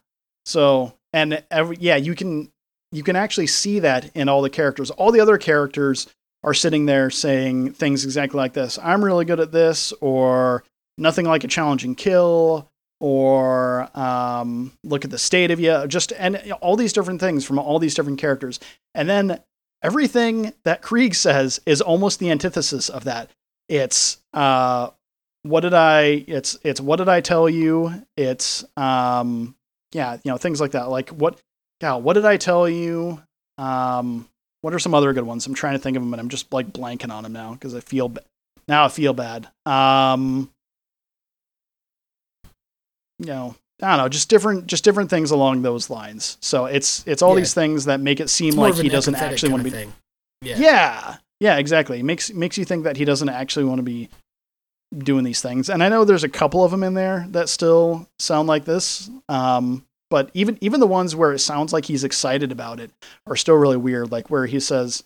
[0.45, 2.51] So and every yeah, you can
[2.91, 4.91] you can actually see that in all the characters.
[4.91, 6.07] All the other characters
[6.43, 8.77] are sitting there saying things exactly like this.
[8.81, 10.63] I'm really good at this, or
[10.97, 12.69] nothing like a challenging kill,
[12.99, 15.87] or um, look at the state of you.
[15.87, 18.59] Just and all these different things from all these different characters,
[18.93, 19.39] and then
[19.81, 23.29] everything that Krieg says is almost the antithesis of that.
[23.69, 24.89] It's uh,
[25.43, 26.23] what did I?
[26.27, 27.93] It's it's what did I tell you?
[28.17, 29.55] It's um,
[29.91, 30.89] yeah, you know things like that.
[30.89, 31.39] Like what?
[31.81, 33.21] Yeah, what did I tell you?
[33.57, 34.27] Um,
[34.61, 35.45] what are some other good ones?
[35.45, 37.75] I'm trying to think of them, and I'm just like blanking on them now because
[37.75, 38.23] I feel ba-
[38.67, 39.49] now I feel bad.
[39.65, 40.49] Um,
[43.19, 46.37] you know, I don't know, just different, just different things along those lines.
[46.41, 47.41] So it's it's all Yeah.
[47.41, 49.87] these things that make it seem like he doesn't actually want to be.
[50.41, 50.57] Yeah.
[50.57, 51.99] Yeah, yeah, exactly.
[51.99, 54.09] It makes makes you think that he doesn't actually want to be
[54.99, 55.69] doing these things.
[55.69, 59.09] And I know there's a couple of them in there that still sound like this.
[59.29, 62.91] Um, but even even the ones where it sounds like he's excited about it
[63.25, 64.11] are still really weird.
[64.11, 65.03] Like where he says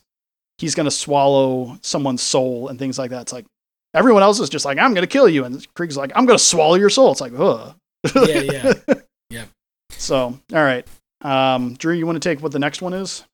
[0.57, 3.21] he's going to swallow someone's soul and things like that.
[3.21, 3.45] It's like
[3.93, 6.37] everyone else is just like I'm going to kill you, and Krieg's like I'm going
[6.37, 7.11] to swallow your soul.
[7.11, 7.75] It's like ugh.
[8.15, 8.73] Yeah, yeah.
[9.29, 9.45] Yeah.
[9.91, 10.87] So all right,
[11.21, 13.25] um, Drew, you want to take what the next one is?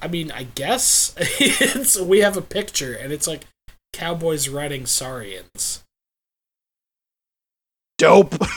[0.00, 3.44] I mean, I guess it's we have a picture and it's like
[3.92, 5.84] cowboys riding saurians.
[7.98, 8.34] Dope.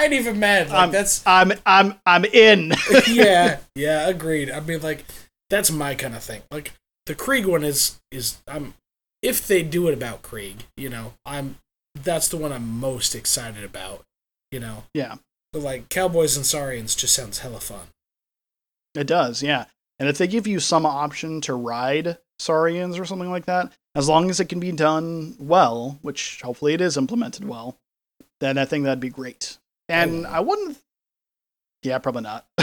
[0.00, 0.70] I ain't even mad.
[0.70, 2.72] Like I'm, that's I'm I'm I'm in.
[3.06, 4.50] yeah, yeah, agreed.
[4.50, 5.04] I mean, like
[5.50, 6.42] that's my kind of thing.
[6.50, 6.72] Like
[7.06, 8.74] the Krieg one is is I'm
[9.20, 11.56] if they do it about Krieg, you know, I'm
[11.94, 14.04] that's the one I'm most excited about.
[14.50, 15.16] You know, yeah,
[15.52, 17.88] but like cowboys and saurians just sounds hella fun.
[18.94, 19.42] it does.
[19.42, 19.66] Yeah,
[19.98, 24.08] and if they give you some option to ride saurians or something like that, as
[24.08, 27.76] long as it can be done well, which hopefully it is implemented well,
[28.40, 29.58] then I think that'd be great.
[29.88, 30.78] And I wouldn't.
[31.82, 32.46] Yeah, probably not.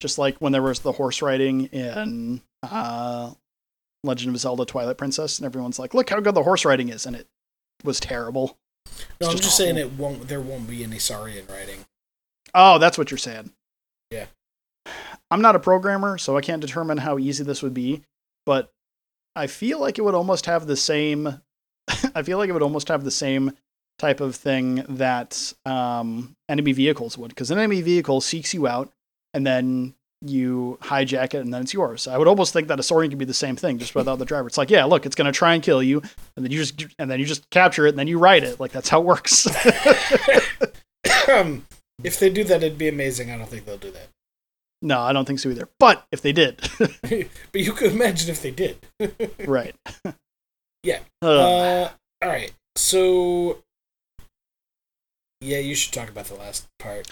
[0.00, 3.32] Just like when there was the horse riding in uh,
[4.04, 7.04] Legend of Zelda: Twilight Princess, and everyone's like, "Look how good the horse riding is,"
[7.04, 7.26] and it
[7.84, 8.56] was terrible.
[9.20, 10.28] no, I'm just just saying it won't.
[10.28, 11.84] There won't be any saurian riding.
[12.54, 13.50] Oh, that's what you're saying.
[14.10, 14.26] Yeah.
[15.30, 18.02] I'm not a programmer, so I can't determine how easy this would be,
[18.46, 18.72] but
[19.36, 21.40] I feel like it would almost have the same.
[22.14, 23.52] I feel like it would almost have the same
[23.98, 28.90] type of thing that um, enemy vehicles would, because an enemy vehicle seeks you out,
[29.34, 32.08] and then you hijack it, and then it's yours.
[32.08, 34.24] I would almost think that a Saurian could be the same thing, just without the
[34.24, 34.48] driver.
[34.48, 36.02] It's like, yeah, look, it's going to try and kill you,
[36.36, 38.58] and then you just and then you just capture it, and then you ride it.
[38.58, 39.46] Like that's how it works.
[41.28, 41.66] Um,
[42.02, 43.30] if they do that, it'd be amazing.
[43.30, 44.08] I don't think they'll do that.
[44.82, 45.68] No, I don't think so either.
[45.78, 48.78] But if they did, but you could imagine if they did.
[49.46, 49.74] right?
[50.82, 51.00] Yeah.
[51.20, 51.88] Uh,
[52.22, 52.52] all right.
[52.76, 53.58] So,
[55.40, 57.08] yeah, you should talk about the last part.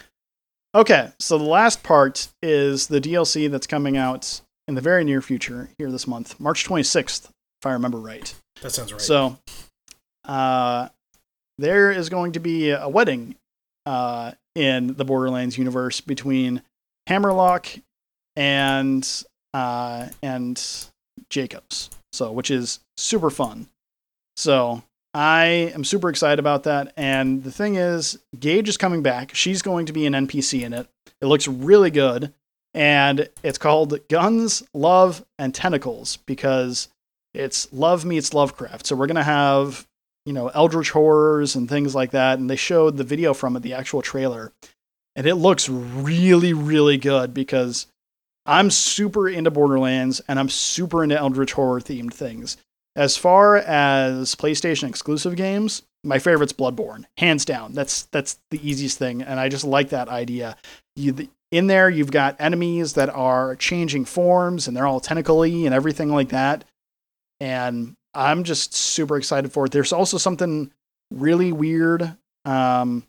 [0.74, 5.22] Okay, so the last part is the DLC that's coming out in the very near
[5.22, 7.28] future here this month, March 26th,
[7.60, 8.34] if I remember right.
[8.62, 9.00] That sounds right.
[9.00, 9.38] So,
[10.24, 10.88] uh,
[11.58, 13.36] there is going to be a wedding
[13.86, 16.62] uh, in the Borderlands universe between
[17.06, 17.68] Hammerlock
[18.34, 20.62] and uh, and
[21.30, 21.90] Jakobs.
[22.12, 23.68] So, which is super fun.
[24.36, 24.82] So,
[25.16, 26.92] I am super excited about that.
[26.96, 29.34] And the thing is, Gaige is coming back.
[29.34, 30.88] She's going to be an NPC in it.
[31.22, 32.34] It looks really good.
[32.74, 36.88] And it's called Guns, Love, and Tentacles because
[37.32, 38.86] it's love meets Lovecraft.
[38.86, 39.86] So we're going to have,
[40.26, 42.38] you know, eldritch horrors and things like that.
[42.38, 44.52] And they showed the video from it, the actual trailer.
[45.16, 47.86] And it looks really, really good because
[48.44, 52.58] I'm super into Borderlands and I'm super into eldritch horror themed things.
[52.94, 57.72] As far as PlayStation exclusive games, my favorite's Bloodborne, hands down.
[57.72, 60.56] That's that's the easiest thing, and I just like that idea.
[60.94, 65.74] You in there, you've got enemies that are changing forms, and they're all tentacly and
[65.74, 66.64] everything like that.
[67.40, 69.72] And I'm just super excited for it.
[69.72, 70.70] There's also something
[71.12, 72.16] really weird.
[72.44, 73.04] Um,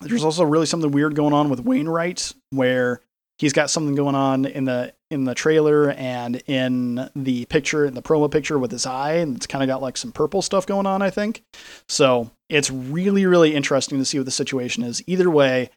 [0.00, 3.00] there's also really something weird going on with Wainwright, where
[3.40, 7.94] he's got something going on in the in the trailer and in the picture in
[7.94, 10.66] the promo picture with his eye and it's kind of got like some purple stuff
[10.66, 11.42] going on i think.
[11.88, 15.02] So it's really really interesting to see what the situation is.
[15.06, 15.70] Either way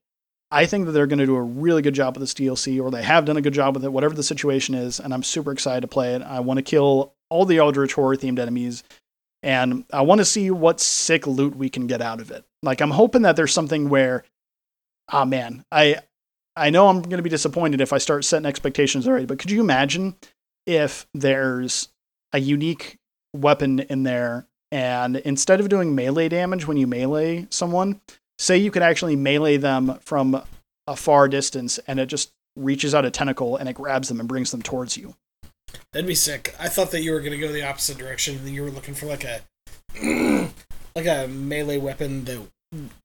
[0.52, 2.92] i think that they're going to do a really good job with this dlc or
[2.92, 5.52] they have done a good job with it whatever the situation is and i'm super
[5.52, 6.22] excited to play it.
[6.22, 8.84] I want to kill all the eldritch horror themed enemies
[9.44, 12.82] and i want to see what sick loot we can get out of it like
[12.82, 14.24] i'm hoping that there's something where
[15.10, 15.98] ah man i
[16.56, 19.52] I know I'm going to be disappointed if I start setting expectations already, but could
[19.52, 20.16] you imagine
[20.66, 21.90] if there's
[22.32, 22.98] a unique
[23.34, 28.02] weapon in there and instead of doing melee damage when you melee someone,
[28.38, 30.42] say you could actually melee them from
[30.88, 34.30] a far distance and it just reaches out a tentacle and it grabs them and
[34.30, 35.16] brings them towards you.
[35.92, 36.56] That'd be sick.
[36.60, 38.38] I thought that you were gonna go the opposite direction.
[38.38, 39.42] and You were looking for like a
[40.96, 42.40] like a melee weapon that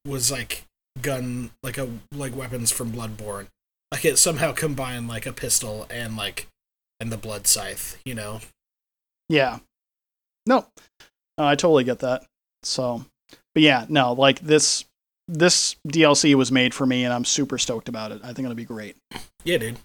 [0.06, 0.64] was like
[1.02, 3.46] gun, like a like weapons from Bloodborne.
[3.92, 6.46] Like it somehow combined like a pistol and like
[7.00, 8.00] and the blood scythe.
[8.04, 8.40] You know.
[9.28, 9.58] Yeah.
[10.46, 10.66] No,
[11.36, 12.24] Uh, I totally get that.
[12.62, 13.04] So,
[13.54, 14.84] but yeah, no, like this
[15.28, 18.20] this DLC was made for me and I'm super stoked about it.
[18.24, 18.96] I think it'll be great.
[19.44, 19.78] Yeah, dude.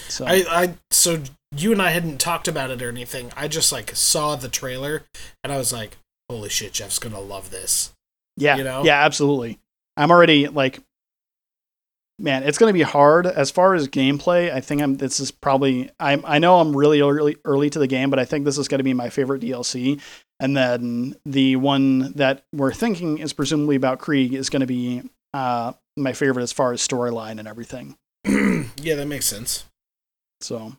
[0.00, 1.22] So, I, I so
[1.56, 3.32] you and I hadn't talked about it or anything.
[3.36, 5.04] I just like saw the trailer
[5.42, 5.96] and I was like,
[6.28, 7.92] "Holy shit, Jeff's gonna love this."
[8.36, 8.84] yeah, you know?
[8.84, 9.58] yeah, absolutely.
[9.96, 10.80] I'm already like
[12.20, 14.52] man, it's going to be hard as far as gameplay.
[14.52, 14.96] I think I'm.
[14.96, 15.90] This is probably.
[15.98, 18.68] I'm I know I'm really early early to the game, but I think this is
[18.68, 20.00] going to be my favorite DLC.
[20.38, 25.02] And then the one that we're thinking is presumably about Krieg is going to be
[25.34, 27.96] uh, my favorite as far as storyline and everything.
[28.26, 29.64] yeah, that makes sense.
[30.40, 30.76] So,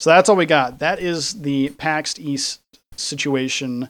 [0.00, 0.78] so that's all we got.
[0.78, 2.60] That is the PAX East
[2.96, 3.88] situation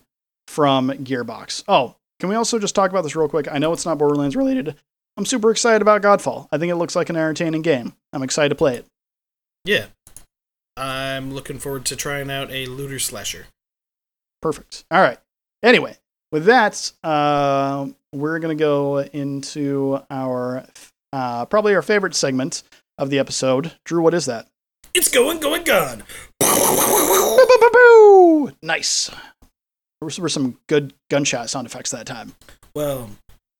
[0.49, 1.65] from Gearbox.
[1.69, 3.49] Oh, can we also just talk about this real quick?
[3.51, 4.77] I know it's not Borderlands related.
[5.17, 6.49] I'm super excited about Godfall.
[6.53, 7.95] I think it looks like an entertaining game.
[8.13, 8.87] I'm excited to play it.
[9.65, 9.87] Yeah.
[10.77, 13.47] I'm looking forward to trying out a looter slasher.
[14.43, 14.85] Perfect.
[14.91, 15.19] All right.
[15.63, 15.97] Anyway,
[16.33, 20.67] with that, uh, we're going to go into our
[21.13, 22.63] uh, probably our favorite segment
[22.99, 23.73] of the episode.
[23.85, 24.49] Drew, what is that?
[24.99, 26.05] It's going, going, gone.
[28.62, 29.11] Nice.
[30.01, 32.32] There were some good gunshot sound effects that time.
[32.74, 33.11] Well,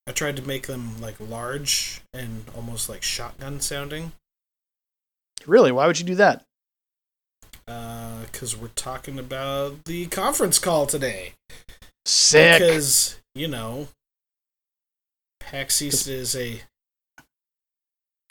[0.07, 4.13] I tried to make them like large and almost like shotgun sounding.
[5.45, 5.71] Really?
[5.73, 6.43] Why would you do that?
[7.67, 11.35] Because uh, we're talking about the conference call today.
[12.07, 12.61] Sick.
[12.61, 13.89] Because, you know,
[15.41, 16.63] PAX East is a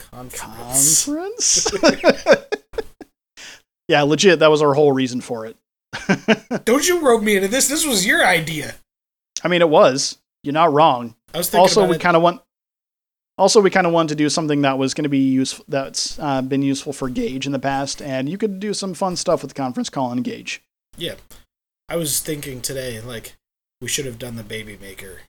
[0.00, 1.04] conference.
[1.06, 1.70] Conference?
[3.88, 4.38] yeah, legit.
[4.40, 5.56] That was our whole reason for it.
[6.64, 7.68] Don't you rope me into this.
[7.68, 8.74] This was your idea.
[9.42, 10.18] I mean, it was.
[10.42, 11.14] You're not wrong.
[11.34, 12.40] I was thinking also, we kind of want.
[13.38, 15.64] Also, we kind of wanted to do something that was going to be useful.
[15.68, 19.16] That's uh, been useful for Gaige in the past, and you could do some fun
[19.16, 20.60] stuff with the conference call and Gaige.
[20.96, 21.16] Yeah.
[21.88, 23.34] I was thinking today, like,
[23.80, 25.20] we should have done the baby maker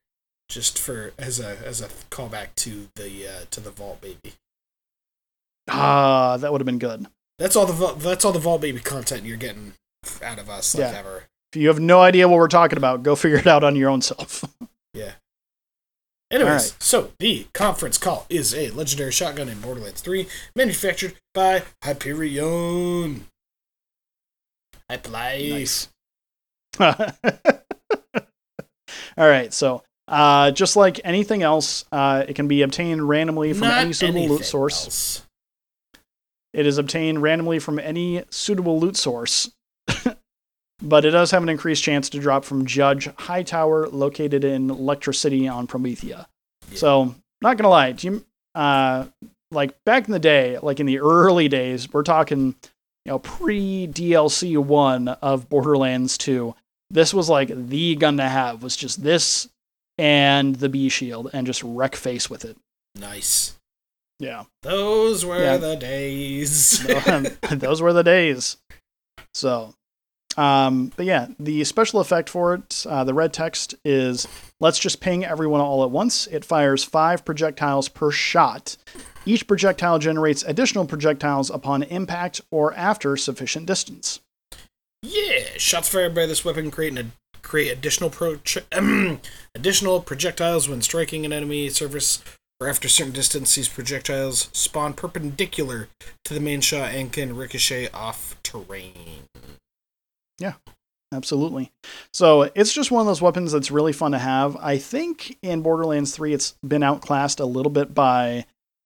[0.49, 4.33] just for as a as a callback to the uh, to the vault baby.
[5.69, 7.07] Ah, that would have been good.
[7.39, 9.73] That's all the Vault- that's all the vault baby content you're getting
[10.23, 10.99] out of us like Yeah.
[10.99, 11.23] ever.
[11.53, 13.89] If you have no idea what we're talking about, go figure it out on your
[13.89, 14.43] own self.
[14.93, 15.11] Yeah.
[16.31, 16.75] Anyways, Alright.
[16.83, 23.27] so the conference call is a legendary shotgun in Borderlands 3, manufactured by Hyperion.
[24.91, 25.89] Hyplies.
[26.79, 26.95] All
[29.17, 33.77] right, so uh, just like anything else, uh, it can be obtained randomly from Not
[33.79, 34.85] any suitable loot source.
[34.85, 35.26] else.
[36.57, 39.51] It is obtained randomly from any suitable loot source,
[40.81, 45.13] but it does have an increased chance to drop from Judge Hightower, located in Lectra
[45.13, 46.27] City on Promethea.
[46.71, 46.77] Yeah.
[46.77, 49.05] So, not gonna lie, do you, uh,
[49.51, 52.55] like back in the day, like in the early days, we're talking,
[53.05, 56.55] you know, pre DLC one of Borderlands two.
[56.89, 59.47] This was like the gun to have was just this
[59.99, 62.57] and the B shield and just wreck face with it.
[62.95, 63.56] Nice.
[64.19, 64.43] Yeah.
[64.63, 65.57] Those were Yeah.
[65.57, 66.85] the days.
[67.49, 68.57] those were the days.
[69.33, 69.73] So,
[70.37, 74.27] um, but yeah, the special effect for it, uh, the red text is
[74.59, 76.27] let's just ping everyone all at once.
[76.27, 78.77] It fires five projectiles per shot.
[79.25, 84.19] Each projectile generates additional projectiles upon impact or after sufficient distance.
[85.03, 87.11] yeah, shots fired by this weapon create an,
[87.41, 88.39] create additional pro
[89.55, 92.23] additional projectiles when striking an enemy surface
[92.59, 93.55] or after a certain distance.
[93.55, 95.89] These projectiles spawn perpendicular
[96.25, 99.25] to the main shot and can ricochet off terrain.
[100.39, 100.53] Yeah,
[101.13, 101.71] absolutely.
[102.13, 104.55] So it's just one of those weapons that's really fun to have.
[104.57, 108.45] I think in Borderlands 3, it's been outclassed a little bit by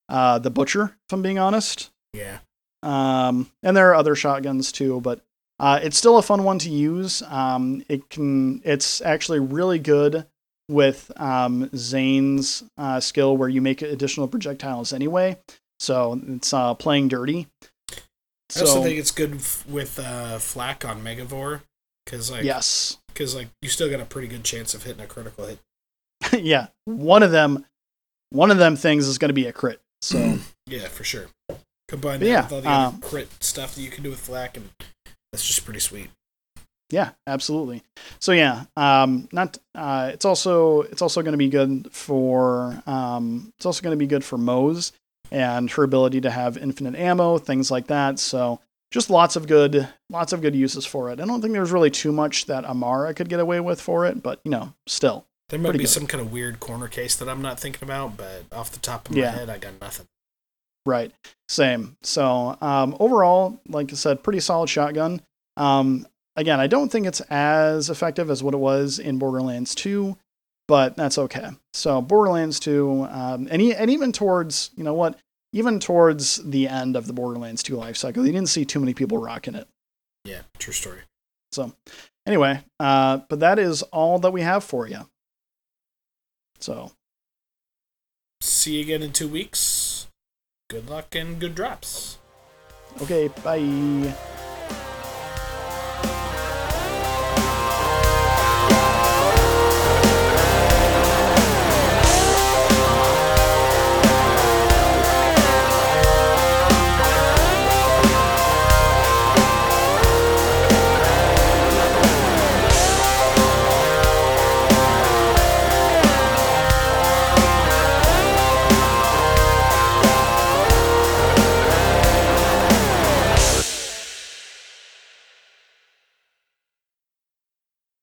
[0.09, 1.91] uh, the Butcher, if I'm being honest.
[2.13, 2.39] Yeah.
[2.83, 5.21] Um, and there are other shotguns too, but
[5.59, 7.21] uh, it's still a fun one to use.
[7.23, 10.25] Um, it can, it's actually really good
[10.71, 15.37] with um, Zane's uh, skill where you make additional projectiles anyway.
[15.79, 17.47] So it's uh, playing dirty.
[18.55, 21.61] I also think it's good f- with uh, flak on Megavore
[22.05, 25.07] because like yes, because like you still got a pretty good chance of hitting a
[25.07, 25.59] critical hit.
[26.43, 27.65] yeah, one of them,
[28.29, 29.81] one of them things is going to be a crit.
[30.01, 31.27] So Yeah, for sure.
[31.87, 34.19] Combine that yeah, with all the other um, crit stuff that you can do with
[34.19, 34.69] flak, and
[35.31, 36.09] that's just pretty sweet.
[36.91, 37.83] Yeah, absolutely.
[38.19, 39.57] So yeah, um, not.
[39.73, 42.81] Uh, it's also it's also going to be good for.
[42.85, 44.91] Um, it's also going to be good for Moze
[45.31, 48.19] and her ability to have infinite ammo, things like that.
[48.19, 48.59] So
[48.91, 51.21] just lots of good, lots of good uses for it.
[51.21, 54.21] I don't think there's really too much that Amara could get away with for it,
[54.21, 55.25] but you know, still.
[55.49, 55.87] There might be good.
[55.89, 59.09] some kind of weird corner case that I'm not thinking about, but off the top
[59.09, 59.31] of my Yeah.
[59.31, 60.07] head, I got nothing.
[60.85, 61.11] Right.
[61.47, 61.95] Same.
[62.03, 65.21] So um, overall, like I said, pretty solid shotgun.
[65.57, 66.07] Um,
[66.41, 70.17] again, I don't think it's as effective as what it was in Borderlands 2,
[70.67, 71.49] but that's okay.
[71.73, 75.17] So Borderlands 2, um, and, e- and even towards, you know what,
[75.53, 78.93] even towards the end of the Borderlands 2 life cycle, you didn't see too many
[78.93, 79.67] people rocking it.
[80.25, 80.99] Yeah, true story.
[81.51, 81.73] So
[82.25, 85.07] anyway, uh, but that is all that we have for you.
[86.59, 86.91] So
[88.41, 90.07] See you again in two weeks.
[90.69, 92.17] good luck and good drops.
[93.01, 94.13] Okay, bye.